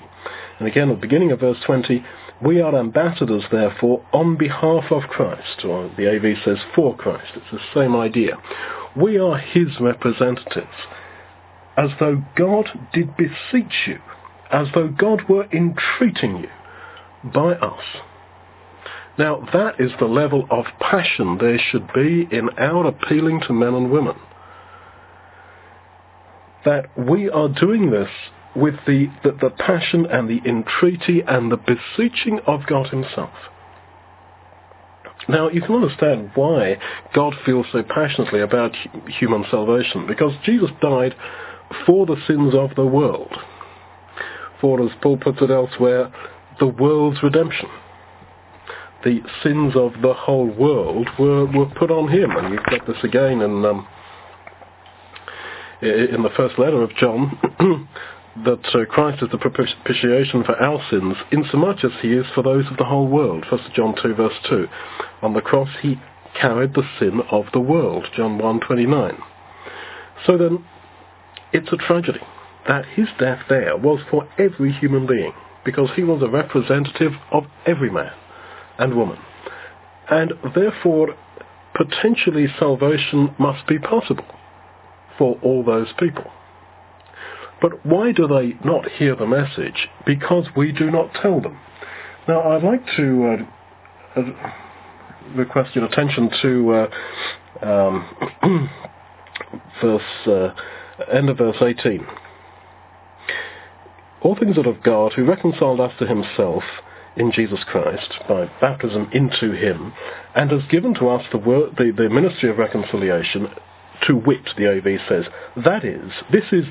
And 0.59 0.67
again, 0.67 0.89
at 0.89 0.95
the 0.95 1.01
beginning 1.01 1.31
of 1.31 1.39
verse 1.39 1.57
20, 1.65 2.03
we 2.43 2.59
are 2.61 2.75
ambassadors, 2.75 3.43
therefore, 3.51 4.05
on 4.11 4.37
behalf 4.37 4.91
of 4.91 5.03
Christ, 5.03 5.63
or 5.63 5.89
the 5.97 6.09
AV 6.09 6.37
says 6.43 6.57
for 6.75 6.95
Christ. 6.95 7.31
It's 7.35 7.51
the 7.51 7.59
same 7.73 7.95
idea. 7.95 8.37
We 8.95 9.17
are 9.17 9.37
his 9.37 9.79
representatives, 9.79 10.67
as 11.77 11.89
though 11.99 12.23
God 12.35 12.67
did 12.93 13.15
beseech 13.15 13.87
you, 13.87 13.99
as 14.51 14.67
though 14.75 14.89
God 14.89 15.23
were 15.29 15.47
entreating 15.51 16.37
you 16.37 16.49
by 17.31 17.53
us. 17.53 17.83
Now, 19.17 19.47
that 19.53 19.79
is 19.79 19.91
the 19.99 20.05
level 20.05 20.47
of 20.49 20.65
passion 20.79 21.37
there 21.39 21.59
should 21.59 21.87
be 21.93 22.27
in 22.31 22.49
our 22.57 22.87
appealing 22.87 23.41
to 23.47 23.53
men 23.53 23.73
and 23.73 23.91
women. 23.91 24.15
That 26.65 26.97
we 26.97 27.29
are 27.29 27.49
doing 27.49 27.91
this 27.91 28.09
with 28.55 28.75
the, 28.85 29.07
the, 29.23 29.31
the 29.31 29.49
passion 29.49 30.05
and 30.05 30.29
the 30.29 30.41
entreaty 30.47 31.21
and 31.27 31.51
the 31.51 31.57
beseeching 31.57 32.39
of 32.45 32.65
God 32.67 32.89
himself. 32.89 33.33
Now, 35.27 35.49
you 35.49 35.61
can 35.61 35.75
understand 35.75 36.31
why 36.35 36.77
God 37.13 37.33
feels 37.45 37.65
so 37.71 37.81
passionately 37.81 38.41
about 38.41 38.75
human 39.07 39.45
salvation, 39.49 40.05
because 40.05 40.33
Jesus 40.43 40.69
died 40.81 41.15
for 41.85 42.05
the 42.05 42.17
sins 42.27 42.53
of 42.53 42.75
the 42.75 42.85
world. 42.85 43.33
For, 44.59 44.81
as 44.83 44.91
Paul 45.01 45.17
puts 45.17 45.41
it 45.41 45.49
elsewhere, 45.49 46.11
the 46.59 46.67
world's 46.67 47.23
redemption. 47.23 47.69
The 49.03 49.21
sins 49.41 49.73
of 49.75 49.93
the 50.01 50.13
whole 50.13 50.47
world 50.47 51.09
were, 51.17 51.45
were 51.45 51.69
put 51.77 51.91
on 51.91 52.09
him, 52.09 52.31
and 52.31 52.53
you've 52.53 52.63
got 52.63 52.85
this 52.87 53.03
again 53.03 53.41
in 53.41 53.65
um, 53.65 53.87
in 55.83 56.23
the 56.23 56.29
first 56.35 56.57
letter 56.57 56.81
of 56.81 56.95
John, 56.95 57.37
that 58.45 58.65
uh, 58.73 58.85
Christ 58.85 59.21
is 59.21 59.29
the 59.31 59.37
propitiation 59.37 60.43
for 60.43 60.55
our 60.61 60.81
sins, 60.89 61.15
insomuch 61.31 61.83
as 61.83 61.91
he 62.01 62.13
is 62.13 62.25
for 62.33 62.41
those 62.41 62.65
of 62.71 62.77
the 62.77 62.85
whole 62.85 63.07
world. 63.07 63.45
1 63.49 63.59
John 63.75 63.93
2 64.01 64.15
verse 64.15 64.33
2. 64.49 64.67
On 65.21 65.33
the 65.33 65.41
cross 65.41 65.69
he 65.81 65.99
carried 66.39 66.73
the 66.73 66.83
sin 66.99 67.21
of 67.31 67.45
the 67.53 67.59
world. 67.59 68.07
John 68.15 68.39
1.29. 68.39 69.17
So 70.25 70.37
then, 70.37 70.65
it's 71.51 71.71
a 71.71 71.77
tragedy 71.77 72.21
that 72.67 72.85
his 72.85 73.07
death 73.19 73.41
there 73.49 73.75
was 73.75 73.99
for 74.09 74.27
every 74.39 74.71
human 74.71 75.05
being, 75.05 75.33
because 75.65 75.89
he 75.95 76.03
was 76.03 76.23
a 76.23 76.29
representative 76.29 77.11
of 77.31 77.43
every 77.65 77.91
man 77.91 78.13
and 78.79 78.95
woman. 78.95 79.19
And 80.09 80.33
therefore, 80.55 81.15
potentially 81.75 82.47
salvation 82.57 83.35
must 83.37 83.67
be 83.67 83.79
possible 83.79 84.25
for 85.17 85.37
all 85.41 85.63
those 85.63 85.87
people. 85.99 86.31
But 87.61 87.85
why 87.85 88.11
do 88.11 88.27
they 88.27 88.57
not 88.65 88.89
hear 88.91 89.15
the 89.15 89.25
message? 89.25 89.87
Because 90.05 90.47
we 90.55 90.71
do 90.71 90.91
not 90.91 91.13
tell 91.21 91.39
them. 91.39 91.57
Now, 92.27 92.41
I'd 92.51 92.63
like 92.63 92.85
to 92.97 93.45
uh, 94.17 94.19
uh 94.19 94.51
request 95.35 95.75
your 95.75 95.85
attention 95.85 96.29
to 96.41 96.73
uh, 96.73 97.65
um, 97.65 98.69
verse 99.81 100.27
uh, 100.27 100.49
end 101.11 101.29
of 101.29 101.37
verse 101.37 101.57
18. 101.61 102.05
All 104.21 104.35
things 104.35 104.57
are 104.57 104.67
of 104.67 104.81
God, 104.83 105.13
who 105.13 105.25
reconciled 105.25 105.81
us 105.81 105.91
to 105.99 106.07
himself 106.07 106.63
in 107.15 107.31
Jesus 107.31 107.59
Christ 107.65 108.13
by 108.27 108.49
baptism 108.61 109.09
into 109.11 109.51
him, 109.51 109.93
and 110.35 110.49
has 110.51 110.63
given 110.69 110.93
to 110.95 111.09
us 111.09 111.25
the, 111.31 111.39
the, 111.77 111.91
the 111.95 112.09
ministry 112.09 112.49
of 112.49 112.57
reconciliation, 112.57 113.47
to 114.07 114.15
wit, 114.15 114.49
the 114.57 114.69
AV 114.69 114.99
says. 115.07 115.25
That 115.63 115.83
is, 115.83 116.11
this 116.31 116.45
is 116.51 116.65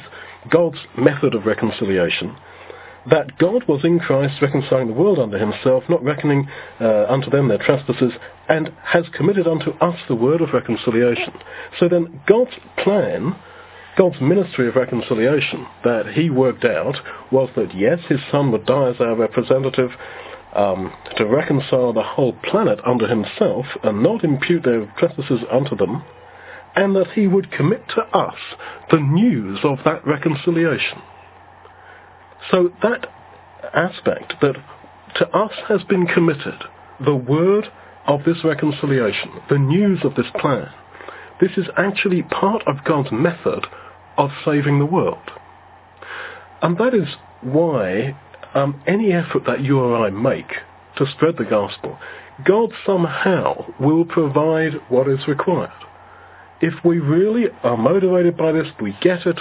God's 0.51 0.79
method 0.97 1.35
of 1.35 1.47
reconciliation, 1.47 2.37
that 3.11 3.39
God 3.39 3.67
was 3.67 3.85
in 3.85 3.99
Christ 3.99 4.41
reconciling 4.41 4.89
the 4.89 4.93
world 4.93 5.19
unto 5.19 5.37
himself, 5.37 5.85
not 5.89 6.05
reckoning 6.05 6.49
uh, 6.81 7.07
unto 7.09 7.31
them 7.31 7.49
their 7.49 7.59
trespasses, 7.59 8.13
and 8.49 8.73
has 8.85 9.05
committed 9.15 9.47
unto 9.47 9.71
us 9.81 9.99
the 10.09 10.15
word 10.15 10.41
of 10.41 10.53
reconciliation. 10.53 11.33
So 11.79 11.89
then 11.89 12.21
God's 12.27 12.55
plan, 12.79 13.35
God's 13.97 14.21
ministry 14.21 14.69
of 14.69 14.77
reconciliation 14.77 15.67
that 15.85 16.13
he 16.15 16.31
worked 16.31 16.65
out 16.65 16.97
was 17.31 17.51
that 17.57 17.75
yes, 17.75 17.99
his 18.09 18.21
son 18.31 18.53
would 18.53 18.67
die 18.67 18.91
as 18.91 19.01
our 19.01 19.17
representative 19.17 19.91
um, 20.55 20.93
to 21.17 21.25
reconcile 21.25 21.93
the 21.93 22.03
whole 22.03 22.35
planet 22.45 22.79
unto 22.85 23.07
himself 23.07 23.67
and 23.83 24.03
not 24.03 24.23
impute 24.23 24.65
their 24.65 24.87
trespasses 24.99 25.41
unto 25.51 25.77
them, 25.77 26.05
and 26.75 26.97
that 26.97 27.13
he 27.15 27.27
would 27.27 27.51
commit 27.51 27.87
to 27.89 28.03
us 28.17 28.37
the 28.91 29.01
news 29.01 29.61
of 29.63 29.79
that 29.85 30.07
reconciliation. 30.07 31.03
So 32.51 32.73
that 32.83 33.07
aspect 33.75 34.35
that 34.41 34.57
to 35.17 35.29
us 35.29 35.53
has 35.69 35.83
been 35.85 36.07
committed, 36.07 36.65
the 37.05 37.15
word 37.15 37.69
of 38.07 38.25
this 38.25 38.39
reconciliation, 38.45 39.31
the 39.49 39.59
news 39.59 40.01
of 40.05 40.15
this 40.15 40.27
plan, 40.41 40.69
this 41.41 41.53
is 41.57 41.67
actually 41.77 42.23
part 42.23 42.63
of 42.67 42.85
God's 42.85 43.13
method 43.13 43.67
of 44.17 44.31
saving 44.45 44.79
the 44.79 44.87
world. 44.87 45.31
And 46.63 46.79
that 46.79 46.95
is 46.95 47.09
why 47.43 48.17
um, 48.55 48.81
any 48.87 49.13
effort 49.13 49.45
that 49.47 49.63
you 49.63 49.79
or 49.79 49.97
I 49.97 50.11
make 50.11 50.53
to 50.97 51.07
spread 51.07 51.37
the 51.37 51.45
gospel, 51.45 51.99
God 52.45 52.71
somehow 52.87 53.75
will 53.81 54.05
provide 54.05 54.75
what 54.89 55.09
is 55.09 55.27
required 55.27 55.71
if 56.63 56.75
we 56.85 57.01
really 57.01 57.47
are 57.65 57.77
motivated 57.77 58.37
by 58.37 58.53
this, 58.53 58.69
we 58.81 58.97
get 59.03 59.27
it, 59.27 59.39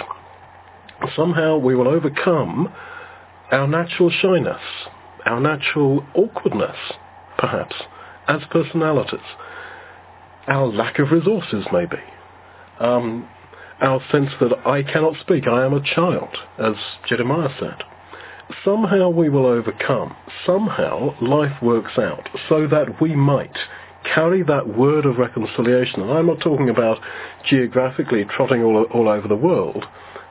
somehow 1.14 1.56
we 1.56 1.76
will 1.76 1.86
overcome 1.86 2.68
our 3.52 3.68
natural 3.68 4.10
shyness, 4.10 4.60
our 5.24 5.40
natural 5.40 6.04
awkwardness, 6.14 6.76
perhaps, 7.38 7.76
as 8.26 8.40
personalities, 8.50 9.20
our 10.48 10.66
lack 10.66 10.98
of 10.98 11.12
resources, 11.12 11.64
maybe, 11.72 12.02
um, 12.80 13.28
our 13.80 14.00
sense 14.10 14.30
that 14.40 14.66
I 14.66 14.82
cannot 14.82 15.14
speak, 15.20 15.46
I 15.46 15.64
am 15.64 15.74
a 15.74 15.82
child, 15.82 16.36
as 16.58 16.74
Jeremiah 17.08 17.54
said. 17.58 17.84
Somehow 18.64 19.10
we 19.10 19.28
will 19.28 19.46
overcome. 19.46 20.16
Somehow 20.44 21.14
life 21.22 21.62
works 21.62 21.96
out 21.96 22.28
so 22.48 22.66
that 22.66 23.00
we 23.00 23.14
might 23.14 23.56
carry 24.04 24.42
that 24.42 24.76
word 24.76 25.06
of 25.06 25.18
reconciliation. 25.18 26.02
And 26.02 26.10
I'm 26.10 26.26
not 26.26 26.40
talking 26.40 26.68
about 26.68 26.98
geographically 27.48 28.24
trotting 28.24 28.62
all, 28.62 28.84
all 28.84 29.08
over 29.08 29.28
the 29.28 29.36
world, 29.36 29.84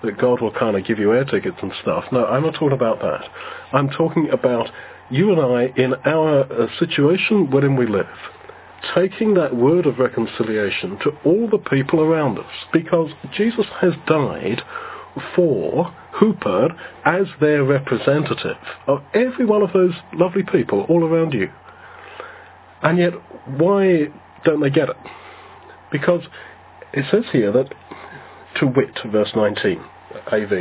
that 0.04 0.18
God 0.18 0.42
will 0.42 0.52
kind 0.52 0.76
of 0.76 0.86
give 0.86 1.00
you 1.00 1.14
air 1.14 1.26
tickets 1.26 1.58
and 1.62 1.72
stuff. 1.82 2.06
No, 2.12 2.26
I'm 2.26 2.44
not 2.44 2.54
talking 2.54 2.72
about 2.72 3.00
that. 3.00 3.30
I'm 3.72 3.90
talking 3.90 4.30
about 4.32 4.70
you 5.10 5.32
and 5.32 5.42
I 5.42 5.74
in 5.80 5.94
our 6.06 6.52
uh, 6.52 6.68
situation 6.80 7.52
wherein 7.52 7.76
we 7.76 7.86
live, 7.86 8.08
taking 8.96 9.34
that 9.36 9.56
word 9.56 9.86
of 9.86 10.00
reconciliation 10.00 10.98
to 11.00 11.12
all 11.24 11.48
the 11.50 11.58
people 11.58 12.00
around 12.02 12.40
us, 12.40 12.52
because 12.74 13.12
Jesus 13.36 13.66
has 13.80 13.94
died 14.08 14.62
for 15.36 15.94
huper 16.14 16.76
as 17.06 17.28
their 17.40 17.64
representative 17.64 18.58
of 18.88 19.02
every 19.14 19.46
one 19.46 19.62
of 19.62 19.74
those 19.74 19.94
lovely 20.14 20.44
people 20.44 20.86
all 20.90 21.04
around 21.04 21.34
you. 21.34 21.50
And 22.84 22.98
yet, 22.98 23.14
why 23.58 24.08
don't 24.44 24.62
they 24.62 24.70
get 24.70 24.90
it? 24.90 24.98
Because 25.92 26.22
it 26.94 27.06
says 27.12 27.24
here 27.32 27.52
that, 27.52 27.74
to 28.60 28.68
wit, 28.68 28.98
verse 29.12 29.30
19, 29.36 29.80
AV, 30.32 30.52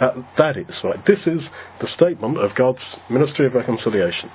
uh, 0.00 0.10
that 0.38 0.56
is, 0.56 0.66
right, 0.84 1.04
this 1.06 1.20
is 1.26 1.40
the 1.80 1.88
statement 1.96 2.38
of 2.38 2.54
God's 2.54 2.78
ministry 3.08 3.46
of 3.46 3.54
reconciliation. 3.54 4.30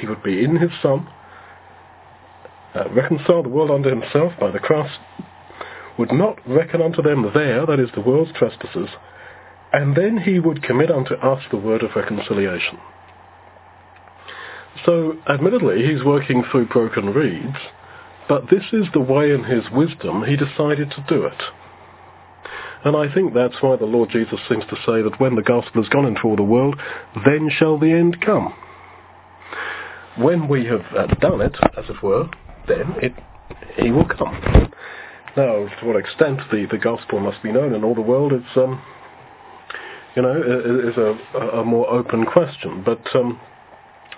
He 0.00 0.06
would 0.06 0.22
be 0.22 0.44
in 0.44 0.56
his 0.56 0.70
Son, 0.82 1.06
uh, 2.74 2.88
reconcile 2.90 3.42
the 3.42 3.48
world 3.48 3.70
unto 3.70 3.88
himself 3.88 4.32
by 4.40 4.50
the 4.50 4.58
cross, 4.58 4.90
would 5.98 6.12
not 6.12 6.38
reckon 6.46 6.82
unto 6.82 7.02
them 7.02 7.30
there, 7.34 7.64
that 7.66 7.80
is 7.80 7.90
the 7.94 8.00
world's 8.00 8.32
trespasses, 8.32 8.88
and 9.72 9.96
then 9.96 10.18
he 10.18 10.38
would 10.38 10.62
commit 10.62 10.90
unto 10.90 11.14
us 11.14 11.42
the 11.50 11.56
word 11.56 11.82
of 11.82 11.90
reconciliation. 11.96 12.78
So, 14.84 15.16
admittedly, 15.28 15.86
he's 15.86 16.04
working 16.04 16.44
through 16.50 16.66
broken 16.66 17.12
reeds, 17.12 17.56
but 18.28 18.50
this 18.50 18.64
is 18.72 18.86
the 18.92 19.00
way 19.00 19.32
in 19.32 19.44
his 19.44 19.64
wisdom 19.72 20.24
he 20.24 20.36
decided 20.36 20.90
to 20.90 21.04
do 21.08 21.24
it. 21.24 21.42
And 22.84 22.96
I 22.96 23.12
think 23.12 23.34
that's 23.34 23.56
why 23.60 23.76
the 23.76 23.84
Lord 23.84 24.10
Jesus 24.10 24.38
seems 24.48 24.64
to 24.66 24.76
say 24.86 25.02
that 25.02 25.18
when 25.18 25.34
the 25.34 25.42
gospel 25.42 25.82
has 25.82 25.88
gone 25.88 26.06
into 26.06 26.22
all 26.22 26.36
the 26.36 26.42
world, 26.42 26.76
then 27.24 27.50
shall 27.50 27.78
the 27.78 27.90
end 27.90 28.20
come. 28.20 28.54
When 30.18 30.48
we 30.48 30.66
have 30.66 30.84
uh, 30.96 31.06
done 31.16 31.40
it, 31.40 31.56
as 31.76 31.84
it 31.88 32.02
were, 32.02 32.28
then 32.68 32.94
it, 33.02 33.12
he 33.76 33.90
will 33.90 34.06
come. 34.06 34.70
Now, 35.36 35.68
to 35.68 35.86
what 35.86 35.96
extent 35.96 36.40
the, 36.50 36.66
the 36.70 36.78
gospel 36.78 37.20
must 37.20 37.42
be 37.42 37.52
known 37.52 37.74
in 37.74 37.84
all 37.84 37.94
the 37.94 38.00
world 38.00 38.32
is, 38.32 38.44
um, 38.56 38.80
you 40.14 40.22
know, 40.22 40.36
is 40.36 40.96
a, 40.96 41.58
a, 41.58 41.64
more 41.64 41.90
open 41.90 42.24
question. 42.24 42.82
But 42.84 43.02
um, 43.14 43.40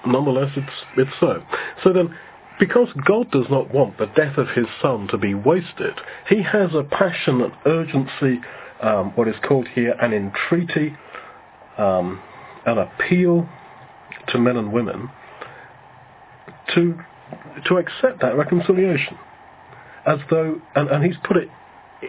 nonetheless, 0.07 0.53
it's 0.57 0.73
it's 0.97 1.11
so. 1.21 1.43
So 1.85 1.93
then, 1.93 2.15
because 2.59 2.89
God 3.07 3.31
does 3.31 3.47
not 3.51 3.73
want 3.73 3.99
the 3.99 4.07
death 4.07 4.39
of 4.39 4.49
his 4.49 4.67
son 4.83 5.09
to 5.09 5.19
be 5.19 5.35
wasted, 5.35 5.95
he 6.29 6.43
has 6.43 6.75
a 6.75 6.83
passion 6.83 7.41
and 7.41 7.53
urgency, 7.67 8.41
um, 8.81 9.13
what 9.15 9.29
is 9.29 9.37
called 9.47 9.69
here 9.69 9.93
an 10.01 10.13
entreaty, 10.13 10.97
um, 11.77 12.21
an 12.67 12.79
appeal 12.79 13.49
to 14.29 14.39
men 14.39 14.57
and 14.57 14.73
women 14.73 15.11
to 16.75 16.99
to 17.67 17.77
accept 17.77 18.21
that 18.21 18.37
reconciliation. 18.37 19.19
As 20.07 20.21
though, 20.31 20.61
and, 20.75 20.89
and 20.89 21.05
he's 21.05 21.17
put 21.25 21.37
it 21.37 21.49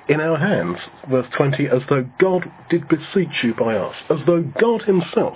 in 0.07 0.21
our 0.21 0.37
hands, 0.37 0.77
verse 1.09 1.25
20, 1.35 1.67
as 1.67 1.81
though 1.89 2.07
God 2.19 2.49
did 2.69 2.87
beseech 2.87 3.43
you 3.43 3.53
by 3.55 3.75
us, 3.75 3.95
as 4.09 4.19
though 4.25 4.43
God 4.59 4.83
himself 4.83 5.35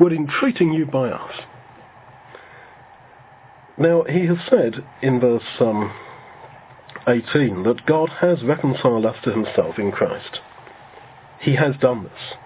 were 0.00 0.12
entreating 0.12 0.72
you 0.72 0.86
by 0.86 1.10
us. 1.10 1.32
Now, 3.78 4.04
he 4.04 4.26
has 4.26 4.38
said 4.50 4.84
in 5.00 5.20
verse 5.20 5.42
um, 5.60 5.92
18 7.08 7.62
that 7.64 7.86
God 7.86 8.10
has 8.20 8.42
reconciled 8.42 9.06
us 9.06 9.16
to 9.24 9.30
himself 9.30 9.78
in 9.78 9.90
Christ. 9.90 10.40
He 11.40 11.56
has 11.56 11.74
done 11.80 12.04
this. 12.04 12.36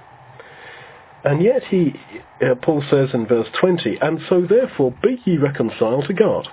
And 1.25 1.43
yet 1.43 1.65
he, 1.65 1.95
uh, 2.41 2.55
Paul 2.55 2.85
says 2.89 3.09
in 3.13 3.27
verse 3.27 3.49
20, 3.61 3.99
and 4.01 4.21
so 4.29 4.47
therefore 4.49 4.95
be 5.03 5.21
ye 5.25 5.37
reconciled 5.37 6.07
to 6.07 6.15
God. 6.15 6.49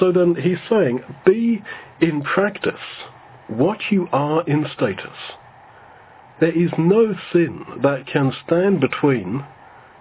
So 0.00 0.12
then 0.12 0.36
he's 0.36 0.58
saying, 0.70 1.00
be 1.26 1.62
in 2.00 2.22
practice 2.22 2.80
what 3.48 3.78
you 3.90 4.08
are 4.12 4.42
in 4.48 4.66
status. 4.74 5.18
There 6.40 6.56
is 6.56 6.70
no 6.78 7.14
sin 7.32 7.64
that 7.82 8.06
can 8.06 8.32
stand 8.46 8.80
between 8.80 9.44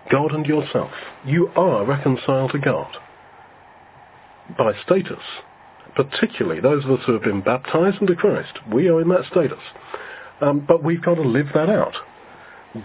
God 0.09 0.33
and 0.33 0.45
yourself. 0.45 0.91
You 1.25 1.49
are 1.55 1.85
reconciled 1.85 2.51
to 2.51 2.59
God 2.59 2.91
by 4.57 4.73
status. 4.85 5.23
Particularly 5.95 6.61
those 6.61 6.85
of 6.85 6.91
us 6.91 6.99
who 7.05 7.13
have 7.13 7.23
been 7.23 7.41
baptized 7.41 8.01
into 8.01 8.15
Christ. 8.15 8.53
We 8.71 8.87
are 8.87 9.01
in 9.01 9.09
that 9.09 9.25
status. 9.29 9.59
Um, 10.39 10.65
but 10.65 10.83
we've 10.83 11.03
got 11.03 11.15
to 11.15 11.21
live 11.21 11.47
that 11.53 11.69
out. 11.69 11.93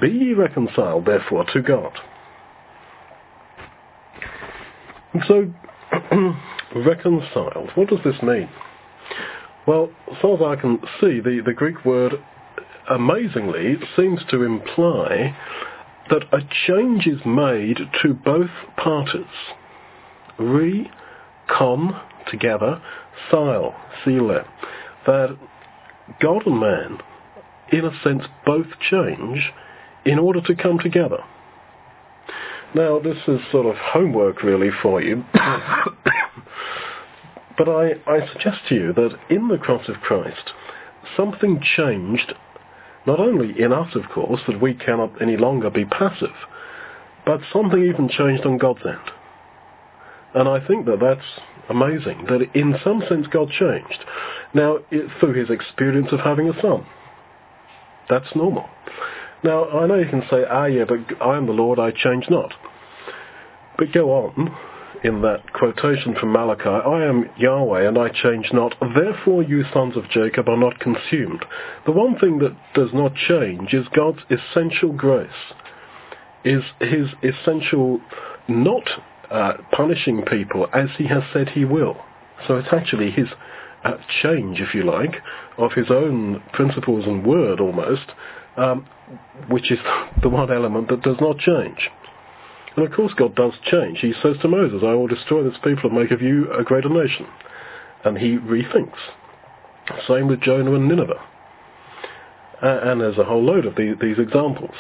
Be 0.01 0.09
ye 0.09 0.33
reconciled, 0.35 1.07
therefore, 1.07 1.45
to 1.53 1.63
God. 1.63 1.93
And 5.15 5.23
so, 5.29 6.35
reconciled, 6.77 7.71
what 7.77 7.89
does 7.89 8.01
this 8.05 8.21
mean? 8.23 8.49
Well, 9.67 9.91
as 10.11 10.19
far 10.21 10.35
as 10.35 10.59
I 10.59 10.61
can 10.61 10.79
see, 11.01 11.21
the, 11.21 11.41
the 11.45 11.55
Greek 11.55 11.85
word 11.85 12.15
amazingly 12.91 13.77
seems 13.97 14.21
to 14.31 14.43
imply 14.43 15.37
that 16.11 16.25
a 16.33 16.41
change 16.67 17.07
is 17.07 17.25
made 17.25 17.79
to 18.03 18.15
both 18.15 18.51
parties. 18.77 19.25
Re, 20.39 20.91
con, 21.49 22.01
together, 22.31 22.83
sil, 23.31 23.75
sile. 24.05 24.45
That 25.07 25.39
God 26.21 26.47
and 26.47 26.61
man, 26.61 26.99
in 27.73 27.85
a 27.85 28.03
sense, 28.03 28.25
both 28.45 28.67
change 28.91 29.53
in 30.05 30.19
order 30.19 30.41
to 30.43 30.55
come 30.55 30.79
together. 30.79 31.25
Now, 32.75 32.99
this 32.99 33.17
is 33.27 33.41
sort 33.51 33.67
of 33.67 33.77
homework 33.77 34.43
really 34.43 34.71
for 34.83 35.01
you. 35.01 35.25
but 37.59 37.69
I, 37.69 37.93
I 38.07 38.27
suggest 38.33 38.59
to 38.69 38.75
you 38.75 38.93
that 38.93 39.17
in 39.31 39.49
the 39.49 39.59
cross 39.59 39.89
of 39.89 39.97
Christ, 39.97 40.53
something 41.17 41.61
changed 41.77 42.35
not 43.07 43.21
only 43.21 43.61
in 43.61 43.73
us, 43.73 43.95
of 43.95 44.09
course, 44.13 44.41
that 44.47 44.61
we 44.61 44.75
cannot 44.75 45.21
any 45.23 45.37
longer 45.37 45.71
be 45.71 45.85
passive, 45.85 46.35
but 47.25 47.41
something 47.53 47.83
even 47.83 48.09
changed 48.09 48.45
on 48.45 48.59
God's 48.59 48.81
end. 48.85 49.11
And 50.35 50.49
I 50.49 50.65
think 50.67 50.87
that 50.87 50.99
that's 51.01 51.27
amazing, 51.69 52.27
that 52.29 52.43
in 52.55 52.77
some 52.85 53.03
sense 53.09 53.27
God 53.27 53.51
changed. 53.51 54.05
Now, 54.55 54.79
it, 54.91 55.11
through 55.19 55.35
his 55.35 55.51
experience 55.51 56.09
of 56.13 56.21
having 56.21 56.49
a 56.49 56.61
son. 56.61 56.87
That's 58.09 58.35
normal. 58.35 58.69
Now, 59.43 59.69
I 59.69 59.87
know 59.87 59.97
you 59.97 60.09
can 60.09 60.23
say, 60.31 60.45
ah, 60.49 60.67
yeah, 60.67 60.85
but 60.85 60.99
I 61.21 61.37
am 61.37 61.47
the 61.47 61.53
Lord, 61.53 61.79
I 61.79 61.91
change 61.91 62.27
not. 62.31 62.53
But 63.79 63.93
go 63.93 64.11
on, 64.11 64.55
in 65.05 65.23
that 65.23 65.53
quotation 65.53 66.15
from 66.19 66.33
Malachi, 66.33 66.69
I 66.69 67.05
am 67.05 67.29
Yahweh 67.39 67.87
and 67.87 67.99
I 67.99 68.09
change 68.09 68.51
not, 68.53 68.75
therefore 68.95 69.43
you 69.43 69.65
sons 69.73 69.97
of 69.97 70.09
Jacob 70.11 70.49
are 70.49 70.57
not 70.57 70.79
consumed. 70.81 71.45
The 71.85 71.93
one 71.93 72.19
thing 72.19 72.39
that 72.39 72.57
does 72.75 72.91
not 72.93 73.15
change 73.15 73.73
is 73.75 73.87
God's 73.95 74.21
essential 74.31 74.93
grace, 74.93 75.29
is 76.45 76.63
his 76.81 77.09
essential 77.23 78.01
not 78.49 78.89
uh, 79.31 79.55
punishing 79.73 80.23
people 80.23 80.69
as 80.73 80.89
he 80.97 81.07
has 81.09 81.23
said 81.33 81.51
he 81.51 81.65
will. 81.65 81.97
So 82.47 82.57
it's 82.57 82.73
actually 82.73 83.11
his 83.11 83.29
uh, 83.85 83.97
change, 84.23 84.61
if 84.61 84.75
you 84.75 84.85
like, 84.85 85.17
of 85.59 85.73
his 85.73 85.91
own 85.91 86.43
principles 86.53 87.05
and 87.07 87.25
word 87.25 87.61
almost, 87.61 88.13
um, 88.57 88.87
which 89.49 89.71
is 89.71 89.79
the 90.23 90.29
one 90.29 90.53
element 90.53 90.89
that 90.89 91.03
does 91.03 91.17
not 91.21 91.39
change. 91.39 91.91
And 92.77 92.87
of 92.87 92.93
course 92.93 93.13
God 93.15 93.35
does 93.35 93.53
change. 93.71 94.01
He 94.01 94.13
says 94.23 94.37
to 94.43 94.49
Moses, 94.49 94.83
I 94.83 94.95
will 94.95 95.07
destroy 95.07 95.43
this 95.43 95.59
people 95.65 95.91
and 95.91 95.99
make 95.99 96.11
of 96.11 96.21
you 96.21 96.53
a 96.53 96.63
greater 96.63 96.91
nation. 96.91 97.27
And 98.05 98.19
he 98.19 98.37
rethinks. 98.37 98.99
Same 100.07 100.29
with 100.29 100.41
Jonah 100.41 100.75
and 100.75 100.89
Nineveh. 100.89 101.23
And 102.63 103.01
there's 103.01 103.19
a 103.19 103.25
whole 103.25 103.43
load 103.43 103.67
of 103.67 103.75
the, 103.77 103.97
these 104.01 104.19
examples. 104.19 104.75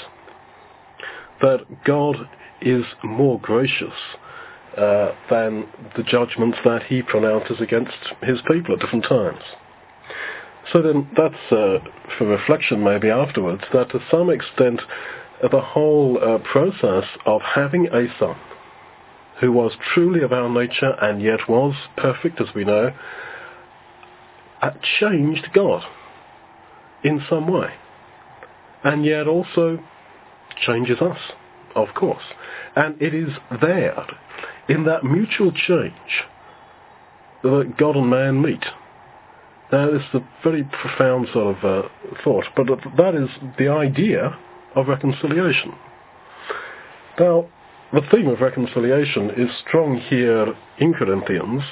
That 1.40 1.60
God 1.84 2.16
is 2.60 2.84
more 3.02 3.38
gracious 3.40 3.94
uh, 4.76 5.12
than 5.30 5.66
the 5.96 6.02
judgments 6.02 6.58
that 6.64 6.82
he 6.82 7.02
pronounces 7.02 7.60
against 7.60 7.96
his 8.22 8.38
people 8.50 8.74
at 8.74 8.80
different 8.80 9.04
times. 9.04 9.40
So 10.72 10.82
then 10.82 11.08
that's 11.16 11.52
uh, 11.52 11.78
for 12.18 12.26
reflection 12.26 12.82
maybe 12.82 13.08
afterwards, 13.08 13.62
that 13.72 13.90
to 13.90 14.00
some 14.10 14.30
extent 14.30 14.80
the 15.42 15.60
whole 15.60 16.18
uh, 16.22 16.38
process 16.38 17.04
of 17.24 17.42
having 17.42 17.86
a 17.88 18.06
son 18.18 18.36
who 19.40 19.52
was 19.52 19.72
truly 19.94 20.22
of 20.22 20.32
our 20.32 20.48
nature 20.48 20.94
and 21.02 21.20
yet 21.20 21.48
was 21.48 21.74
perfect, 21.96 22.40
as 22.40 22.48
we 22.54 22.64
know, 22.64 22.92
uh, 24.62 24.70
changed 24.98 25.48
God 25.52 25.82
in 27.04 27.22
some 27.28 27.46
way. 27.48 27.68
And 28.82 29.04
yet 29.04 29.26
also 29.26 29.78
changes 30.66 31.00
us, 31.00 31.18
of 31.74 31.88
course. 31.94 32.22
And 32.74 33.00
it 33.00 33.14
is 33.14 33.28
there, 33.60 34.06
in 34.68 34.84
that 34.84 35.04
mutual 35.04 35.52
change, 35.52 36.24
that 37.42 37.74
God 37.76 37.96
and 37.96 38.08
man 38.08 38.40
meet. 38.40 38.64
Now, 39.70 39.90
this 39.90 40.02
is 40.02 40.20
a 40.20 40.28
very 40.42 40.64
profound 40.64 41.28
sort 41.32 41.56
of 41.56 41.64
uh, 41.64 41.88
thought, 42.24 42.44
but 42.56 42.66
that 42.96 43.14
is 43.14 43.28
the 43.58 43.68
idea 43.68 44.38
of 44.76 44.88
reconciliation. 44.88 45.74
Now, 47.18 47.48
the 47.92 48.02
theme 48.10 48.28
of 48.28 48.40
reconciliation 48.40 49.30
is 49.30 49.50
strong 49.66 49.98
here 49.98 50.54
in 50.78 50.92
Corinthians, 50.92 51.62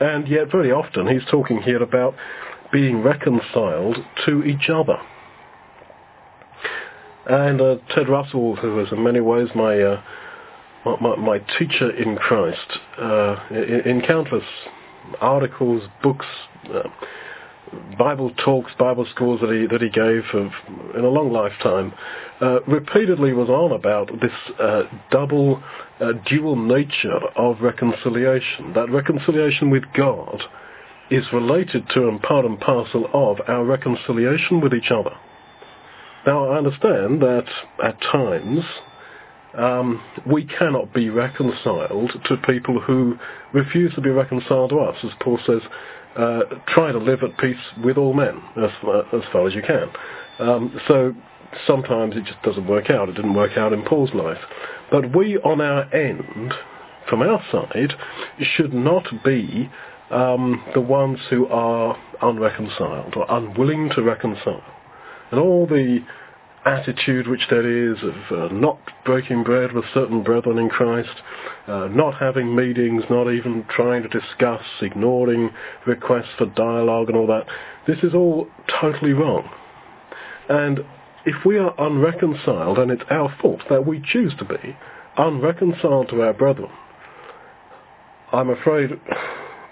and 0.00 0.26
yet 0.26 0.50
very 0.50 0.72
often 0.72 1.06
he's 1.06 1.24
talking 1.30 1.60
here 1.62 1.82
about 1.82 2.14
being 2.72 3.02
reconciled 3.02 3.98
to 4.24 4.42
each 4.44 4.68
other. 4.70 4.98
And 7.28 7.60
uh, 7.60 7.76
Ted 7.94 8.08
Russell, 8.08 8.56
who 8.56 8.80
is 8.80 8.92
in 8.92 9.02
many 9.02 9.20
ways 9.20 9.48
my 9.54 9.80
uh, 9.80 10.02
my, 11.00 11.16
my, 11.16 11.38
teacher 11.58 11.90
in 11.90 12.14
Christ, 12.14 12.78
uh, 12.96 13.36
in, 13.50 13.80
in, 13.84 14.02
countless 14.02 14.44
articles, 15.20 15.82
books, 16.00 16.26
uh, 16.72 16.82
Bible 17.98 18.30
talks, 18.44 18.72
Bible 18.78 19.06
schools 19.14 19.40
that 19.40 19.50
he 19.50 19.66
that 19.66 19.82
he 19.82 19.88
gave 19.88 20.22
of, 20.34 20.52
in 20.96 21.04
a 21.04 21.08
long 21.08 21.32
lifetime, 21.32 21.92
uh, 22.40 22.60
repeatedly 22.62 23.32
was 23.32 23.48
on 23.48 23.72
about 23.72 24.08
this 24.20 24.32
uh, 24.60 24.82
double, 25.10 25.62
uh, 26.00 26.12
dual 26.28 26.56
nature 26.56 27.18
of 27.36 27.60
reconciliation. 27.60 28.72
That 28.74 28.90
reconciliation 28.90 29.70
with 29.70 29.84
God 29.94 30.42
is 31.10 31.24
related 31.32 31.88
to 31.94 32.08
and 32.08 32.20
part 32.22 32.44
and 32.44 32.60
parcel 32.60 33.08
of 33.12 33.38
our 33.48 33.64
reconciliation 33.64 34.60
with 34.60 34.74
each 34.74 34.90
other. 34.90 35.16
Now, 36.26 36.50
I 36.50 36.58
understand 36.58 37.22
that 37.22 37.46
at 37.82 38.00
times 38.00 38.64
um, 39.56 40.02
we 40.26 40.44
cannot 40.44 40.92
be 40.92 41.08
reconciled 41.08 42.12
to 42.26 42.36
people 42.38 42.80
who 42.80 43.16
refuse 43.52 43.94
to 43.94 44.00
be 44.00 44.10
reconciled 44.10 44.70
to 44.70 44.78
us. 44.80 44.96
As 45.04 45.12
Paul 45.20 45.38
says, 45.46 45.62
uh, 46.16 46.40
try 46.68 46.92
to 46.92 46.98
live 46.98 47.22
at 47.22 47.36
peace 47.38 47.56
with 47.84 47.96
all 47.96 48.14
men 48.14 48.40
as, 48.56 48.70
as 49.12 49.22
far 49.32 49.46
as 49.46 49.54
you 49.54 49.62
can. 49.62 49.88
Um, 50.38 50.80
so 50.88 51.14
sometimes 51.66 52.16
it 52.16 52.24
just 52.24 52.42
doesn't 52.42 52.66
work 52.66 52.90
out. 52.90 53.08
It 53.08 53.14
didn't 53.14 53.34
work 53.34 53.56
out 53.56 53.72
in 53.72 53.82
Paul's 53.84 54.14
life. 54.14 54.40
But 54.90 55.14
we, 55.16 55.38
on 55.38 55.60
our 55.60 55.92
end, 55.94 56.54
from 57.08 57.22
our 57.22 57.42
side, 57.50 57.92
should 58.56 58.72
not 58.72 59.06
be 59.24 59.70
um, 60.10 60.62
the 60.74 60.80
ones 60.80 61.18
who 61.30 61.46
are 61.48 61.96
unreconciled 62.22 63.14
or 63.16 63.26
unwilling 63.28 63.90
to 63.94 64.02
reconcile. 64.02 64.64
And 65.30 65.40
all 65.40 65.66
the 65.66 66.00
attitude 66.66 67.28
which 67.28 67.46
there 67.48 67.92
is 67.92 67.96
of 68.02 68.38
uh, 68.38 68.52
not 68.52 68.78
breaking 69.04 69.44
bread 69.44 69.72
with 69.72 69.84
certain 69.94 70.22
brethren 70.22 70.58
in 70.58 70.68
Christ, 70.68 71.22
uh, 71.68 71.86
not 71.88 72.18
having 72.18 72.54
meetings, 72.54 73.04
not 73.08 73.30
even 73.30 73.64
trying 73.70 74.02
to 74.02 74.08
discuss, 74.08 74.62
ignoring 74.82 75.50
requests 75.86 76.34
for 76.36 76.46
dialogue 76.46 77.08
and 77.08 77.16
all 77.16 77.28
that, 77.28 77.46
this 77.86 77.98
is 78.02 78.14
all 78.14 78.48
totally 78.80 79.12
wrong. 79.12 79.48
And 80.48 80.80
if 81.24 81.44
we 81.44 81.56
are 81.56 81.74
unreconciled, 81.78 82.78
and 82.78 82.90
it's 82.90 83.02
our 83.10 83.34
fault 83.40 83.62
that 83.70 83.86
we 83.86 84.02
choose 84.04 84.32
to 84.38 84.44
be 84.44 84.76
unreconciled 85.16 86.08
to 86.10 86.22
our 86.22 86.32
brethren, 86.32 86.70
I'm 88.32 88.50
afraid, 88.50 88.90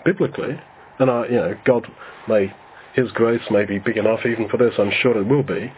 biblically, 0.04 0.60
and 1.00 1.10
I, 1.10 1.26
you 1.26 1.32
know, 1.32 1.54
God 1.64 1.88
may, 2.28 2.52
His 2.94 3.10
grace 3.12 3.42
may 3.50 3.64
be 3.64 3.80
big 3.80 3.96
enough 3.96 4.20
even 4.24 4.48
for 4.48 4.58
this. 4.58 4.74
I'm 4.78 4.92
sure 5.02 5.18
it 5.18 5.26
will 5.26 5.42
be. 5.42 5.72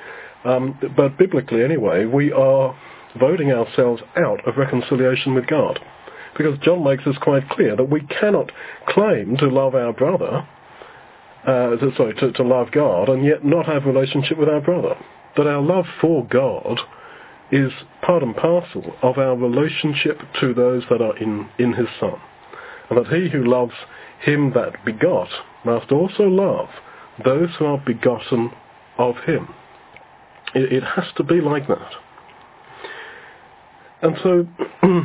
Um, 0.45 0.79
but 0.97 1.19
biblically, 1.19 1.65
anyway, 1.65 2.05
we 2.05 2.33
are 2.33 2.79
voting 3.19 3.51
ourselves 3.51 4.03
out 4.17 4.47
of 4.47 4.57
reconciliation 4.57 5.35
with 5.35 5.47
God, 5.47 5.81
because 6.37 6.59
John 6.61 6.85
makes 6.85 7.05
this 7.05 7.17
quite 7.19 7.49
clear 7.49 7.75
that 7.77 7.91
we 7.91 8.03
cannot 8.03 8.53
claim 8.87 9.37
to 9.39 9.49
love 9.49 9.75
our 9.75 9.93
brother, 9.93 10.47
uh, 11.47 11.77
to, 11.77 11.93
sorry, 11.97 12.15
to, 12.15 12.33
to 12.33 12.43
love 12.43 12.71
God, 12.73 13.09
and 13.09 13.25
yet 13.25 13.45
not 13.45 13.67
have 13.67 13.87
a 13.87 13.93
relationship 13.93 14.39
with 14.39 14.49
our 14.49 14.61
brother. 14.61 14.95
That 15.37 15.47
our 15.47 15.63
love 15.63 15.87
for 16.01 16.27
God 16.27 16.79
is 17.51 17.71
part 18.03 18.23
and 18.23 18.35
parcel 18.35 18.97
of 19.03 19.19
our 19.19 19.37
relationship 19.37 20.21
to 20.41 20.53
those 20.53 20.83
that 20.91 21.01
are 21.01 21.17
in, 21.17 21.49
in 21.59 21.73
his 21.73 21.89
Son. 22.01 22.21
And 22.91 22.99
that 22.99 23.13
he 23.13 23.29
who 23.31 23.45
loves 23.45 23.75
him 24.21 24.53
that 24.55 24.85
begot 24.85 25.29
must 25.65 25.93
also 25.93 26.25
love 26.25 26.69
those 27.25 27.51
who 27.59 27.67
are 27.67 27.79
begotten 27.79 28.51
of 28.99 29.17
him. 29.27 29.49
It, 30.57 30.73
it 30.73 30.83
has 30.83 31.05
to 31.19 31.23
be 31.23 31.41
like 31.43 31.69
that. 31.69 31.93
And 34.01 34.17
so, 34.23 34.47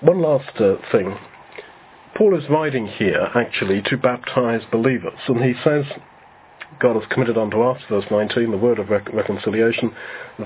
one 0.00 0.22
last 0.22 0.58
uh, 0.58 0.76
thing. 0.90 1.16
Paul 2.16 2.36
is 2.38 2.48
writing 2.48 2.86
here, 2.86 3.28
actually, 3.34 3.82
to 3.82 3.96
baptize 3.98 4.62
believers, 4.72 5.18
and 5.28 5.44
he 5.44 5.52
says, 5.62 5.84
God 6.80 6.94
has 6.94 7.04
committed 7.10 7.36
unto 7.36 7.60
us, 7.60 7.80
verse 7.90 8.06
19, 8.10 8.50
the 8.50 8.56
word 8.56 8.78
of 8.78 8.88
rec- 8.88 9.12
reconciliation. 9.12 9.92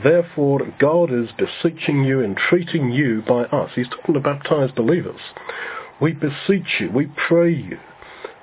Therefore, 0.03 0.61
God 0.79 1.13
is 1.13 1.29
beseeching 1.39 2.05
you, 2.05 2.23
entreating 2.23 2.91
you 2.91 3.23
by 3.27 3.45
us. 3.45 3.71
He's 3.75 3.89
talking 3.89 4.15
to 4.15 4.21
baptized 4.21 4.75
believers. 4.75 5.21
We 6.01 6.13
beseech 6.13 6.81
you, 6.81 6.91
we 6.91 7.07
pray 7.29 7.55
you, 7.55 7.79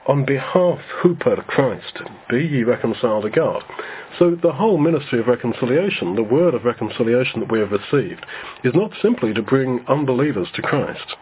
on 0.10 0.26
behalf, 0.26 0.80
huper 1.04 1.45
Christ, 1.45 2.00
be 2.32 2.43
ye 2.43 2.63
reconciled 2.63 3.24
to 3.24 3.30
God. 3.30 3.63
So 4.17 4.36
the 4.41 4.52
whole 4.52 4.80
ministry 4.80 5.19
of 5.19 5.28
reconciliation, 5.28 6.15
the 6.15 6.24
word 6.24 6.56
of 6.56 6.65
reconciliation 6.65 7.41
that 7.41 7.52
we 7.52 7.60
have 7.60 7.69
received, 7.72 8.26
is 8.63 8.74
not 8.74 8.91
simply 9.04 9.36
to 9.36 9.43
bring 9.43 9.86
unbelievers 9.88 10.48
to 10.56 10.63
Christ. 10.63 11.15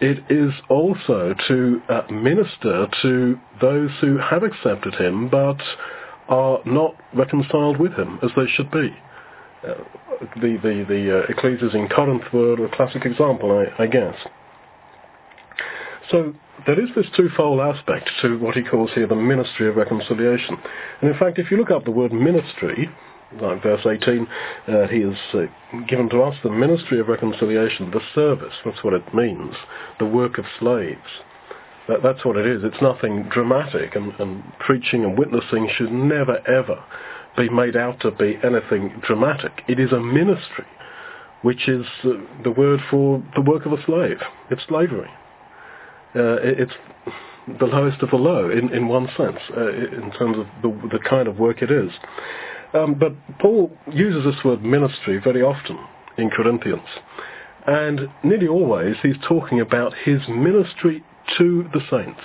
It 0.00 0.24
is 0.28 0.52
also 0.68 1.36
to 1.46 1.82
uh, 1.88 2.02
minister 2.10 2.88
to 3.02 3.38
those 3.60 3.90
who 4.00 4.18
have 4.18 4.42
accepted 4.42 4.96
him 4.96 5.28
but 5.28 5.60
are 6.28 6.58
not 6.66 6.96
reconciled 7.14 7.78
with 7.78 7.92
him 7.92 8.18
as 8.24 8.30
they 8.34 8.46
should 8.48 8.72
be. 8.72 8.92
Uh, 9.62 9.74
the 10.36 10.58
the, 10.62 10.84
the 10.88 11.18
uh, 11.18 11.26
ecclesias 11.32 11.74
in 11.76 11.88
Corinth 11.88 12.24
were 12.32 12.64
a 12.64 12.76
classic 12.76 13.04
example, 13.04 13.64
I, 13.78 13.84
I 13.84 13.86
guess. 13.86 14.16
So 16.10 16.34
there 16.66 16.80
is 16.80 16.90
this 16.96 17.06
twofold 17.16 17.60
aspect 17.60 18.10
to 18.22 18.38
what 18.38 18.56
he 18.56 18.62
calls 18.62 18.90
here 18.94 19.06
the 19.06 19.14
ministry 19.14 19.68
of 19.68 19.76
reconciliation. 19.76 20.56
And 21.00 21.10
in 21.10 21.18
fact, 21.18 21.38
if 21.38 21.50
you 21.50 21.56
look 21.56 21.70
up 21.70 21.84
the 21.84 21.92
word 21.92 22.12
ministry, 22.12 22.90
like 23.40 23.62
verse 23.62 23.86
18, 23.86 24.26
uh, 24.66 24.88
he 24.88 25.02
has 25.02 25.16
uh, 25.34 25.46
given 25.86 26.08
to 26.10 26.22
us 26.22 26.34
the 26.42 26.50
ministry 26.50 26.98
of 26.98 27.06
reconciliation, 27.06 27.92
the 27.92 28.00
service, 28.14 28.54
that's 28.64 28.82
what 28.82 28.92
it 28.92 29.14
means, 29.14 29.54
the 30.00 30.06
work 30.06 30.38
of 30.38 30.44
slaves. 30.58 31.22
That, 31.86 32.02
that's 32.02 32.24
what 32.24 32.36
it 32.36 32.46
is. 32.46 32.62
It's 32.64 32.82
nothing 32.82 33.28
dramatic, 33.30 33.94
and, 33.94 34.12
and 34.18 34.42
preaching 34.58 35.04
and 35.04 35.16
witnessing 35.16 35.70
should 35.76 35.92
never, 35.92 36.38
ever 36.48 36.82
be 37.36 37.48
made 37.48 37.76
out 37.76 38.00
to 38.00 38.10
be 38.10 38.36
anything 38.42 39.00
dramatic. 39.06 39.62
It 39.68 39.78
is 39.78 39.92
a 39.92 40.00
ministry, 40.00 40.66
which 41.42 41.68
is 41.68 41.86
uh, 42.02 42.10
the 42.42 42.50
word 42.50 42.80
for 42.90 43.22
the 43.36 43.42
work 43.42 43.64
of 43.64 43.72
a 43.72 43.82
slave. 43.84 44.18
It's 44.50 44.62
slavery. 44.66 45.10
Uh, 46.14 46.36
it's 46.42 46.72
the 47.58 47.66
lowest 47.66 48.02
of 48.02 48.10
the 48.10 48.16
low 48.16 48.50
in, 48.50 48.72
in 48.72 48.88
one 48.88 49.08
sense, 49.16 49.38
uh, 49.56 49.68
in 49.70 50.10
terms 50.18 50.38
of 50.38 50.46
the, 50.62 50.88
the 50.88 50.98
kind 51.08 51.28
of 51.28 51.38
work 51.38 51.62
it 51.62 51.70
is. 51.70 51.90
Um, 52.72 52.94
but 52.94 53.12
Paul 53.38 53.70
uses 53.92 54.24
this 54.24 54.44
word 54.44 54.62
ministry 54.62 55.20
very 55.22 55.42
often 55.42 55.78
in 56.16 56.30
Corinthians. 56.30 56.86
And 57.66 58.08
nearly 58.22 58.48
always 58.48 58.96
he's 59.02 59.16
talking 59.28 59.60
about 59.60 59.94
his 60.04 60.20
ministry 60.28 61.04
to 61.38 61.68
the 61.72 61.80
saints 61.90 62.20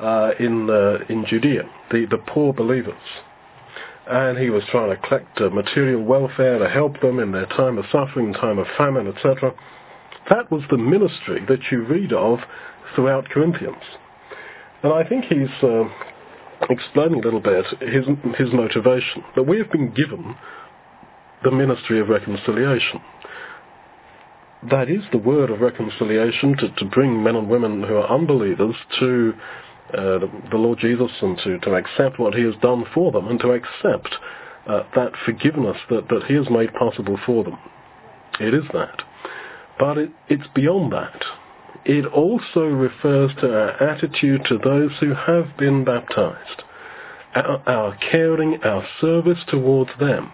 uh, 0.00 0.32
in, 0.38 0.68
uh, 0.70 0.98
in 1.08 1.24
Judea, 1.26 1.62
the, 1.90 2.06
the 2.10 2.18
poor 2.18 2.52
believers. 2.52 2.94
And 4.08 4.38
he 4.38 4.50
was 4.50 4.62
trying 4.70 4.90
to 4.90 5.08
collect 5.08 5.40
uh, 5.40 5.50
material 5.50 6.02
welfare 6.02 6.58
to 6.58 6.68
help 6.68 7.00
them 7.00 7.18
in 7.18 7.32
their 7.32 7.46
time 7.46 7.78
of 7.78 7.86
suffering, 7.90 8.32
time 8.32 8.58
of 8.58 8.66
famine, 8.76 9.08
etc. 9.08 9.52
That 10.30 10.50
was 10.50 10.62
the 10.70 10.78
ministry 10.78 11.44
that 11.48 11.60
you 11.70 11.84
read 11.84 12.12
of 12.12 12.40
throughout 12.94 13.28
Corinthians. 13.28 13.82
And 14.82 14.92
I 14.92 15.08
think 15.08 15.24
he's 15.24 15.62
uh, 15.62 15.84
explaining 16.70 17.20
a 17.20 17.24
little 17.24 17.40
bit 17.40 17.64
his, 17.80 18.06
his 18.36 18.52
motivation. 18.52 19.24
That 19.34 19.44
we 19.44 19.58
have 19.58 19.70
been 19.70 19.92
given 19.92 20.36
the 21.44 21.50
ministry 21.50 22.00
of 22.00 22.08
reconciliation. 22.08 23.00
That 24.70 24.88
is 24.88 25.02
the 25.12 25.18
word 25.18 25.50
of 25.50 25.60
reconciliation 25.60 26.56
to, 26.58 26.68
to 26.70 26.84
bring 26.86 27.22
men 27.22 27.36
and 27.36 27.48
women 27.48 27.82
who 27.82 27.96
are 27.96 28.10
unbelievers 28.10 28.74
to 28.98 29.34
uh, 29.92 30.18
the, 30.50 30.56
Lord 30.56 30.78
Jesus 30.80 31.10
and 31.20 31.38
to, 31.44 31.58
to 31.60 31.74
accept 31.74 32.18
what 32.18 32.34
he 32.34 32.42
has 32.42 32.54
done 32.60 32.84
for 32.92 33.12
them 33.12 33.28
and 33.28 33.38
to 33.40 33.52
accept 33.52 34.16
uh, 34.66 34.82
that 34.96 35.12
forgiveness 35.24 35.76
that, 35.90 36.08
that 36.08 36.24
he 36.26 36.34
has 36.34 36.50
made 36.50 36.72
possible 36.74 37.18
for 37.24 37.44
them. 37.44 37.58
It 38.40 38.52
is 38.52 38.64
that. 38.72 39.02
But 39.78 39.98
it, 39.98 40.10
it's 40.28 40.46
beyond 40.54 40.92
that 40.92 41.22
it 41.88 42.04
also 42.06 42.62
refers 42.62 43.30
to 43.40 43.46
our 43.46 43.70
attitude 43.80 44.44
to 44.48 44.58
those 44.58 44.90
who 44.98 45.14
have 45.14 45.56
been 45.56 45.84
baptized, 45.84 46.64
our, 47.36 47.62
our 47.68 47.96
caring, 48.10 48.60
our 48.64 48.84
service 49.00 49.38
towards 49.46 49.90
them. 50.00 50.32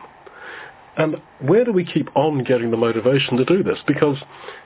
And 0.96 1.16
where 1.40 1.64
do 1.64 1.72
we 1.72 1.84
keep 1.84 2.08
on 2.16 2.42
getting 2.42 2.70
the 2.70 2.78
motivation 2.78 3.36
to 3.36 3.44
do 3.44 3.62
this? 3.62 3.78
Because 3.86 4.16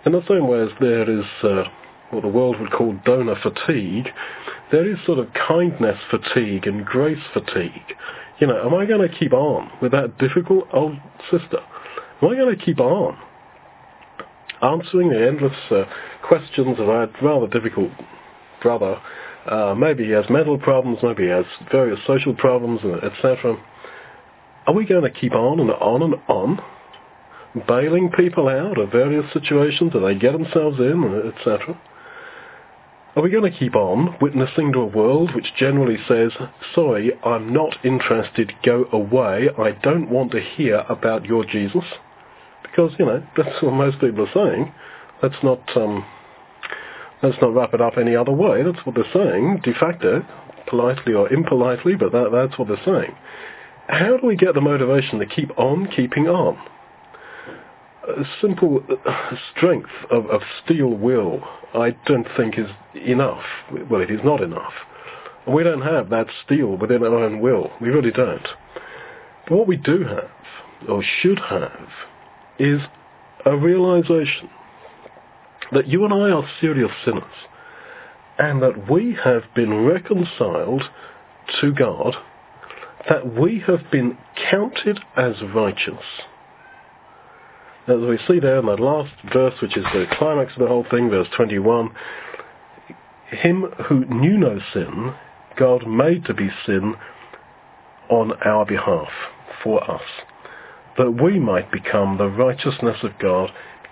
in 0.04 0.12
the 0.12 0.24
same 0.28 0.46
way 0.46 0.60
as 0.60 0.68
there 0.78 1.10
is 1.10 1.24
uh, 1.42 1.64
what 2.10 2.22
the 2.22 2.28
world 2.28 2.60
would 2.60 2.70
call 2.70 2.96
donor 3.04 3.36
fatigue, 3.42 4.08
there 4.70 4.88
is 4.88 4.96
sort 5.04 5.18
of 5.18 5.26
kindness 5.34 5.98
fatigue 6.08 6.68
and 6.68 6.84
grace 6.84 7.22
fatigue. 7.32 7.96
You 8.38 8.46
know, 8.46 8.64
am 8.64 8.74
I 8.74 8.86
going 8.86 9.08
to 9.08 9.18
keep 9.18 9.32
on 9.32 9.72
with 9.82 9.90
that 9.90 10.18
difficult 10.18 10.68
old 10.72 10.96
sister? 11.32 11.58
Am 12.22 12.28
I 12.28 12.36
going 12.36 12.56
to 12.56 12.64
keep 12.64 12.78
on 12.78 13.18
answering 14.62 15.10
the 15.10 15.26
endless 15.26 15.56
uh, 15.70 15.84
questions 16.22 16.78
of 16.78 16.88
our 16.88 17.08
rather 17.22 17.46
difficult 17.46 17.90
brother. 18.62 19.00
Uh, 19.46 19.74
maybe 19.74 20.04
he 20.04 20.10
has 20.10 20.24
mental 20.28 20.58
problems, 20.58 20.98
maybe 21.02 21.24
he 21.24 21.28
has 21.28 21.44
various 21.70 22.00
social 22.06 22.34
problems, 22.34 22.80
etc. 23.02 23.56
Are 24.66 24.74
we 24.74 24.84
going 24.84 25.04
to 25.04 25.10
keep 25.10 25.32
on 25.32 25.60
and 25.60 25.70
on 25.70 26.02
and 26.02 26.14
on, 26.26 26.60
bailing 27.68 28.10
people 28.10 28.48
out 28.48 28.78
of 28.78 28.90
various 28.90 29.32
situations 29.32 29.92
that 29.92 30.00
they 30.00 30.14
get 30.14 30.32
themselves 30.32 30.78
in, 30.80 31.32
etc.? 31.38 31.80
Are 33.14 33.22
we 33.22 33.30
going 33.30 33.50
to 33.50 33.58
keep 33.58 33.74
on 33.74 34.16
witnessing 34.20 34.72
to 34.72 34.80
a 34.80 34.86
world 34.86 35.34
which 35.34 35.54
generally 35.56 35.96
says, 36.06 36.32
sorry, 36.74 37.12
I'm 37.24 37.50
not 37.50 37.82
interested, 37.82 38.52
go 38.62 38.86
away, 38.92 39.48
I 39.56 39.70
don't 39.70 40.10
want 40.10 40.32
to 40.32 40.40
hear 40.40 40.84
about 40.88 41.24
your 41.24 41.44
Jesus? 41.44 41.84
Because, 42.76 42.92
you 42.98 43.06
know, 43.06 43.26
that's 43.38 43.62
what 43.62 43.72
most 43.72 44.00
people 44.00 44.28
are 44.28 44.34
saying. 44.34 44.70
Let's 45.22 45.36
not, 45.42 45.60
um, 45.76 46.04
let's 47.22 47.38
not 47.40 47.54
wrap 47.54 47.72
it 47.72 47.80
up 47.80 47.96
any 47.96 48.14
other 48.14 48.32
way. 48.32 48.62
That's 48.62 48.84
what 48.84 48.94
they're 48.94 49.12
saying, 49.14 49.62
de 49.64 49.72
facto, 49.72 50.22
politely 50.68 51.14
or 51.14 51.32
impolitely, 51.32 51.94
but 51.94 52.12
that, 52.12 52.28
that's 52.32 52.58
what 52.58 52.68
they're 52.68 52.84
saying. 52.84 53.16
How 53.88 54.18
do 54.18 54.26
we 54.26 54.36
get 54.36 54.54
the 54.54 54.60
motivation 54.60 55.20
to 55.20 55.26
keep 55.26 55.58
on 55.58 55.88
keeping 55.94 56.28
on? 56.28 56.58
a 58.08 58.24
simple 58.40 58.84
strength 59.50 59.90
of, 60.10 60.26
of 60.26 60.40
steel 60.64 60.90
will, 60.90 61.40
I 61.74 61.90
don't 62.06 62.28
think 62.36 62.56
is 62.56 62.70
enough. 62.94 63.42
Well, 63.90 64.00
it 64.00 64.12
is 64.12 64.20
not 64.22 64.40
enough. 64.40 64.72
We 65.48 65.64
don't 65.64 65.82
have 65.82 66.10
that 66.10 66.26
steel 66.44 66.76
within 66.76 67.02
our 67.02 67.14
own 67.14 67.40
will. 67.40 67.72
We 67.80 67.88
really 67.88 68.12
don't. 68.12 68.46
But 69.48 69.56
what 69.56 69.66
we 69.66 69.76
do 69.76 70.04
have, 70.04 70.30
or 70.88 71.02
should 71.02 71.40
have, 71.40 71.88
is 72.58 72.80
a 73.44 73.56
realization 73.56 74.50
that 75.72 75.86
you 75.86 76.04
and 76.04 76.12
I 76.12 76.30
are 76.30 76.48
serious 76.60 76.90
sinners 77.04 77.24
and 78.38 78.62
that 78.62 78.90
we 78.90 79.16
have 79.24 79.42
been 79.54 79.84
reconciled 79.84 80.82
to 81.60 81.72
God, 81.72 82.14
that 83.08 83.34
we 83.34 83.62
have 83.66 83.90
been 83.90 84.18
counted 84.50 85.00
as 85.16 85.34
righteous. 85.54 86.04
As 87.88 88.00
we 88.00 88.18
see 88.26 88.40
there 88.40 88.58
in 88.58 88.66
that 88.66 88.80
last 88.80 89.12
verse, 89.32 89.54
which 89.62 89.76
is 89.76 89.84
the 89.92 90.06
climax 90.18 90.52
of 90.54 90.58
the 90.60 90.66
whole 90.66 90.84
thing, 90.90 91.08
verse 91.08 91.28
21, 91.36 91.90
him 93.30 93.66
who 93.88 94.04
knew 94.06 94.36
no 94.36 94.58
sin, 94.74 95.14
God 95.56 95.86
made 95.86 96.24
to 96.26 96.34
be 96.34 96.48
sin 96.66 96.94
on 98.10 98.32
our 98.44 98.66
behalf, 98.66 99.08
for 99.62 99.88
us, 99.88 100.02
that 100.98 101.22
we 101.22 101.38
might 101.38 101.70
become 101.70 102.16
the 102.16 102.28
righteousness 102.28 102.98
of 103.02 103.18
God 103.18 103.50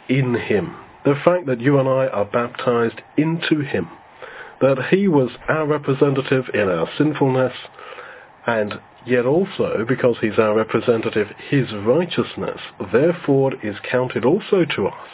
in 0.09 0.35
him. 0.35 0.77
The 1.05 1.21
fact 1.25 1.47
that 1.47 1.61
you 1.61 1.79
and 1.79 1.89
I 1.89 2.07
are 2.07 2.25
baptized 2.25 3.03
into 3.17 3.61
him, 3.61 3.89
that 4.61 4.87
he 4.91 5.09
was 5.09 5.31
our 5.49 5.67
representative 5.67 6.47
in 6.55 6.69
our 6.69 6.89
sinfulness, 6.97 7.53
and 8.47 8.81
Yet 9.07 9.27
also, 9.27 9.85
because 9.87 10.17
he's 10.21 10.39
our 10.39 10.55
representative, 10.55 11.29
his 11.51 11.73
righteousness 11.75 12.61
therefore 12.91 13.53
is 13.63 13.77
counted 13.91 14.25
also 14.25 14.65
to 14.65 14.87
us. 14.87 15.09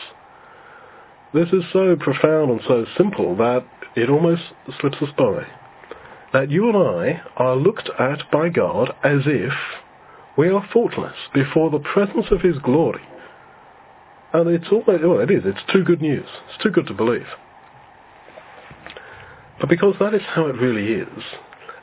This 1.34 1.48
is 1.52 1.64
so 1.72 1.96
profound 1.96 2.50
and 2.50 2.60
so 2.66 2.86
simple 2.96 3.34
that 3.36 3.64
it 3.96 4.08
almost 4.08 4.42
slips 4.80 4.98
us 5.02 5.10
by. 5.18 5.46
That 6.32 6.50
you 6.50 6.68
and 6.68 6.76
I 6.76 7.22
are 7.36 7.56
looked 7.56 7.90
at 7.98 8.30
by 8.30 8.48
God 8.48 8.94
as 9.02 9.22
if 9.26 9.52
we 10.40 10.48
are 10.48 10.66
faultless 10.72 11.16
before 11.34 11.68
the 11.70 11.80
presence 11.80 12.24
of 12.30 12.40
his 12.40 12.56
glory. 12.62 13.02
And 14.32 14.48
it's 14.48 14.64
all, 14.72 14.82
well, 14.86 15.20
it 15.20 15.30
is, 15.30 15.42
it's 15.44 15.70
too 15.70 15.84
good 15.84 16.00
news. 16.00 16.24
It's 16.48 16.62
too 16.62 16.70
good 16.70 16.86
to 16.86 16.94
believe. 16.94 17.26
But 19.60 19.68
because 19.68 19.96
that 20.00 20.14
is 20.14 20.22
how 20.28 20.46
it 20.46 20.56
really 20.56 20.94
is, 20.94 21.24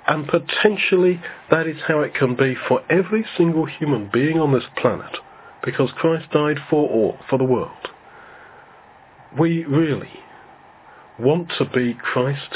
and 0.07 0.27
potentially 0.27 1.21
that 1.51 1.67
is 1.67 1.77
how 1.87 1.99
it 1.99 2.15
can 2.15 2.35
be 2.35 2.55
for 2.67 2.81
every 2.91 3.23
single 3.37 3.67
human 3.67 4.09
being 4.11 4.39
on 4.39 4.51
this 4.51 4.63
planet, 4.75 5.17
because 5.63 5.91
Christ 5.95 6.31
died 6.31 6.57
for 6.67 6.89
all, 6.89 7.19
for 7.29 7.37
the 7.37 7.43
world. 7.43 7.89
We 9.39 9.65
really 9.65 10.19
want 11.19 11.51
to 11.59 11.65
be 11.65 11.93
Christ 11.93 12.55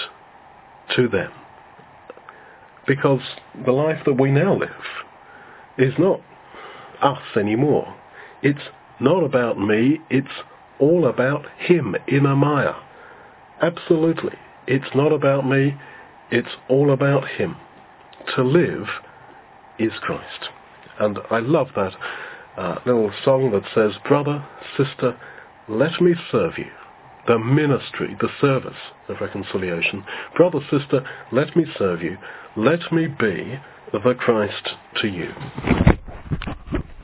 to 0.95 1.07
them. 1.07 1.31
Because 2.87 3.21
the 3.63 3.71
life 3.71 3.99
that 4.07 4.19
we 4.19 4.31
now 4.31 4.57
live 4.57 4.71
is 5.77 5.93
not 5.97 6.21
us 7.01 7.21
anymore. 7.35 7.95
It's 8.43 8.59
not 8.99 9.23
about 9.23 9.59
me, 9.59 9.99
it's 10.09 10.27
all 10.79 11.07
about 11.07 11.45
Him 11.57 11.95
in 12.07 12.21
Amaya. 12.21 12.75
Absolutely. 13.61 14.35
It's 14.67 14.95
not 14.95 15.11
about 15.11 15.47
me, 15.47 15.75
it's 16.29 16.55
all 16.69 16.91
about 16.91 17.27
Him. 17.27 17.55
To 18.35 18.43
live 18.43 18.87
is 19.79 19.91
Christ. 20.01 20.49
And 20.99 21.17
I 21.29 21.39
love 21.39 21.67
that 21.75 21.93
uh, 22.57 22.75
little 22.85 23.11
song 23.23 23.51
that 23.51 23.63
says, 23.73 23.99
Brother, 24.07 24.45
sister, 24.77 25.17
let 25.67 26.01
me 26.01 26.13
serve 26.31 26.53
you. 26.57 26.69
The 27.27 27.39
ministry, 27.39 28.15
the 28.19 28.29
service 28.39 28.77
of 29.07 29.21
reconciliation. 29.21 30.03
Brother, 30.35 30.59
sister, 30.69 31.03
let 31.31 31.55
me 31.55 31.65
serve 31.77 32.01
you. 32.01 32.17
Let 32.57 32.91
me 32.91 33.07
be 33.07 33.59
the 33.93 34.13
Christ 34.19 34.71
to 35.01 35.07
you. 35.07 35.31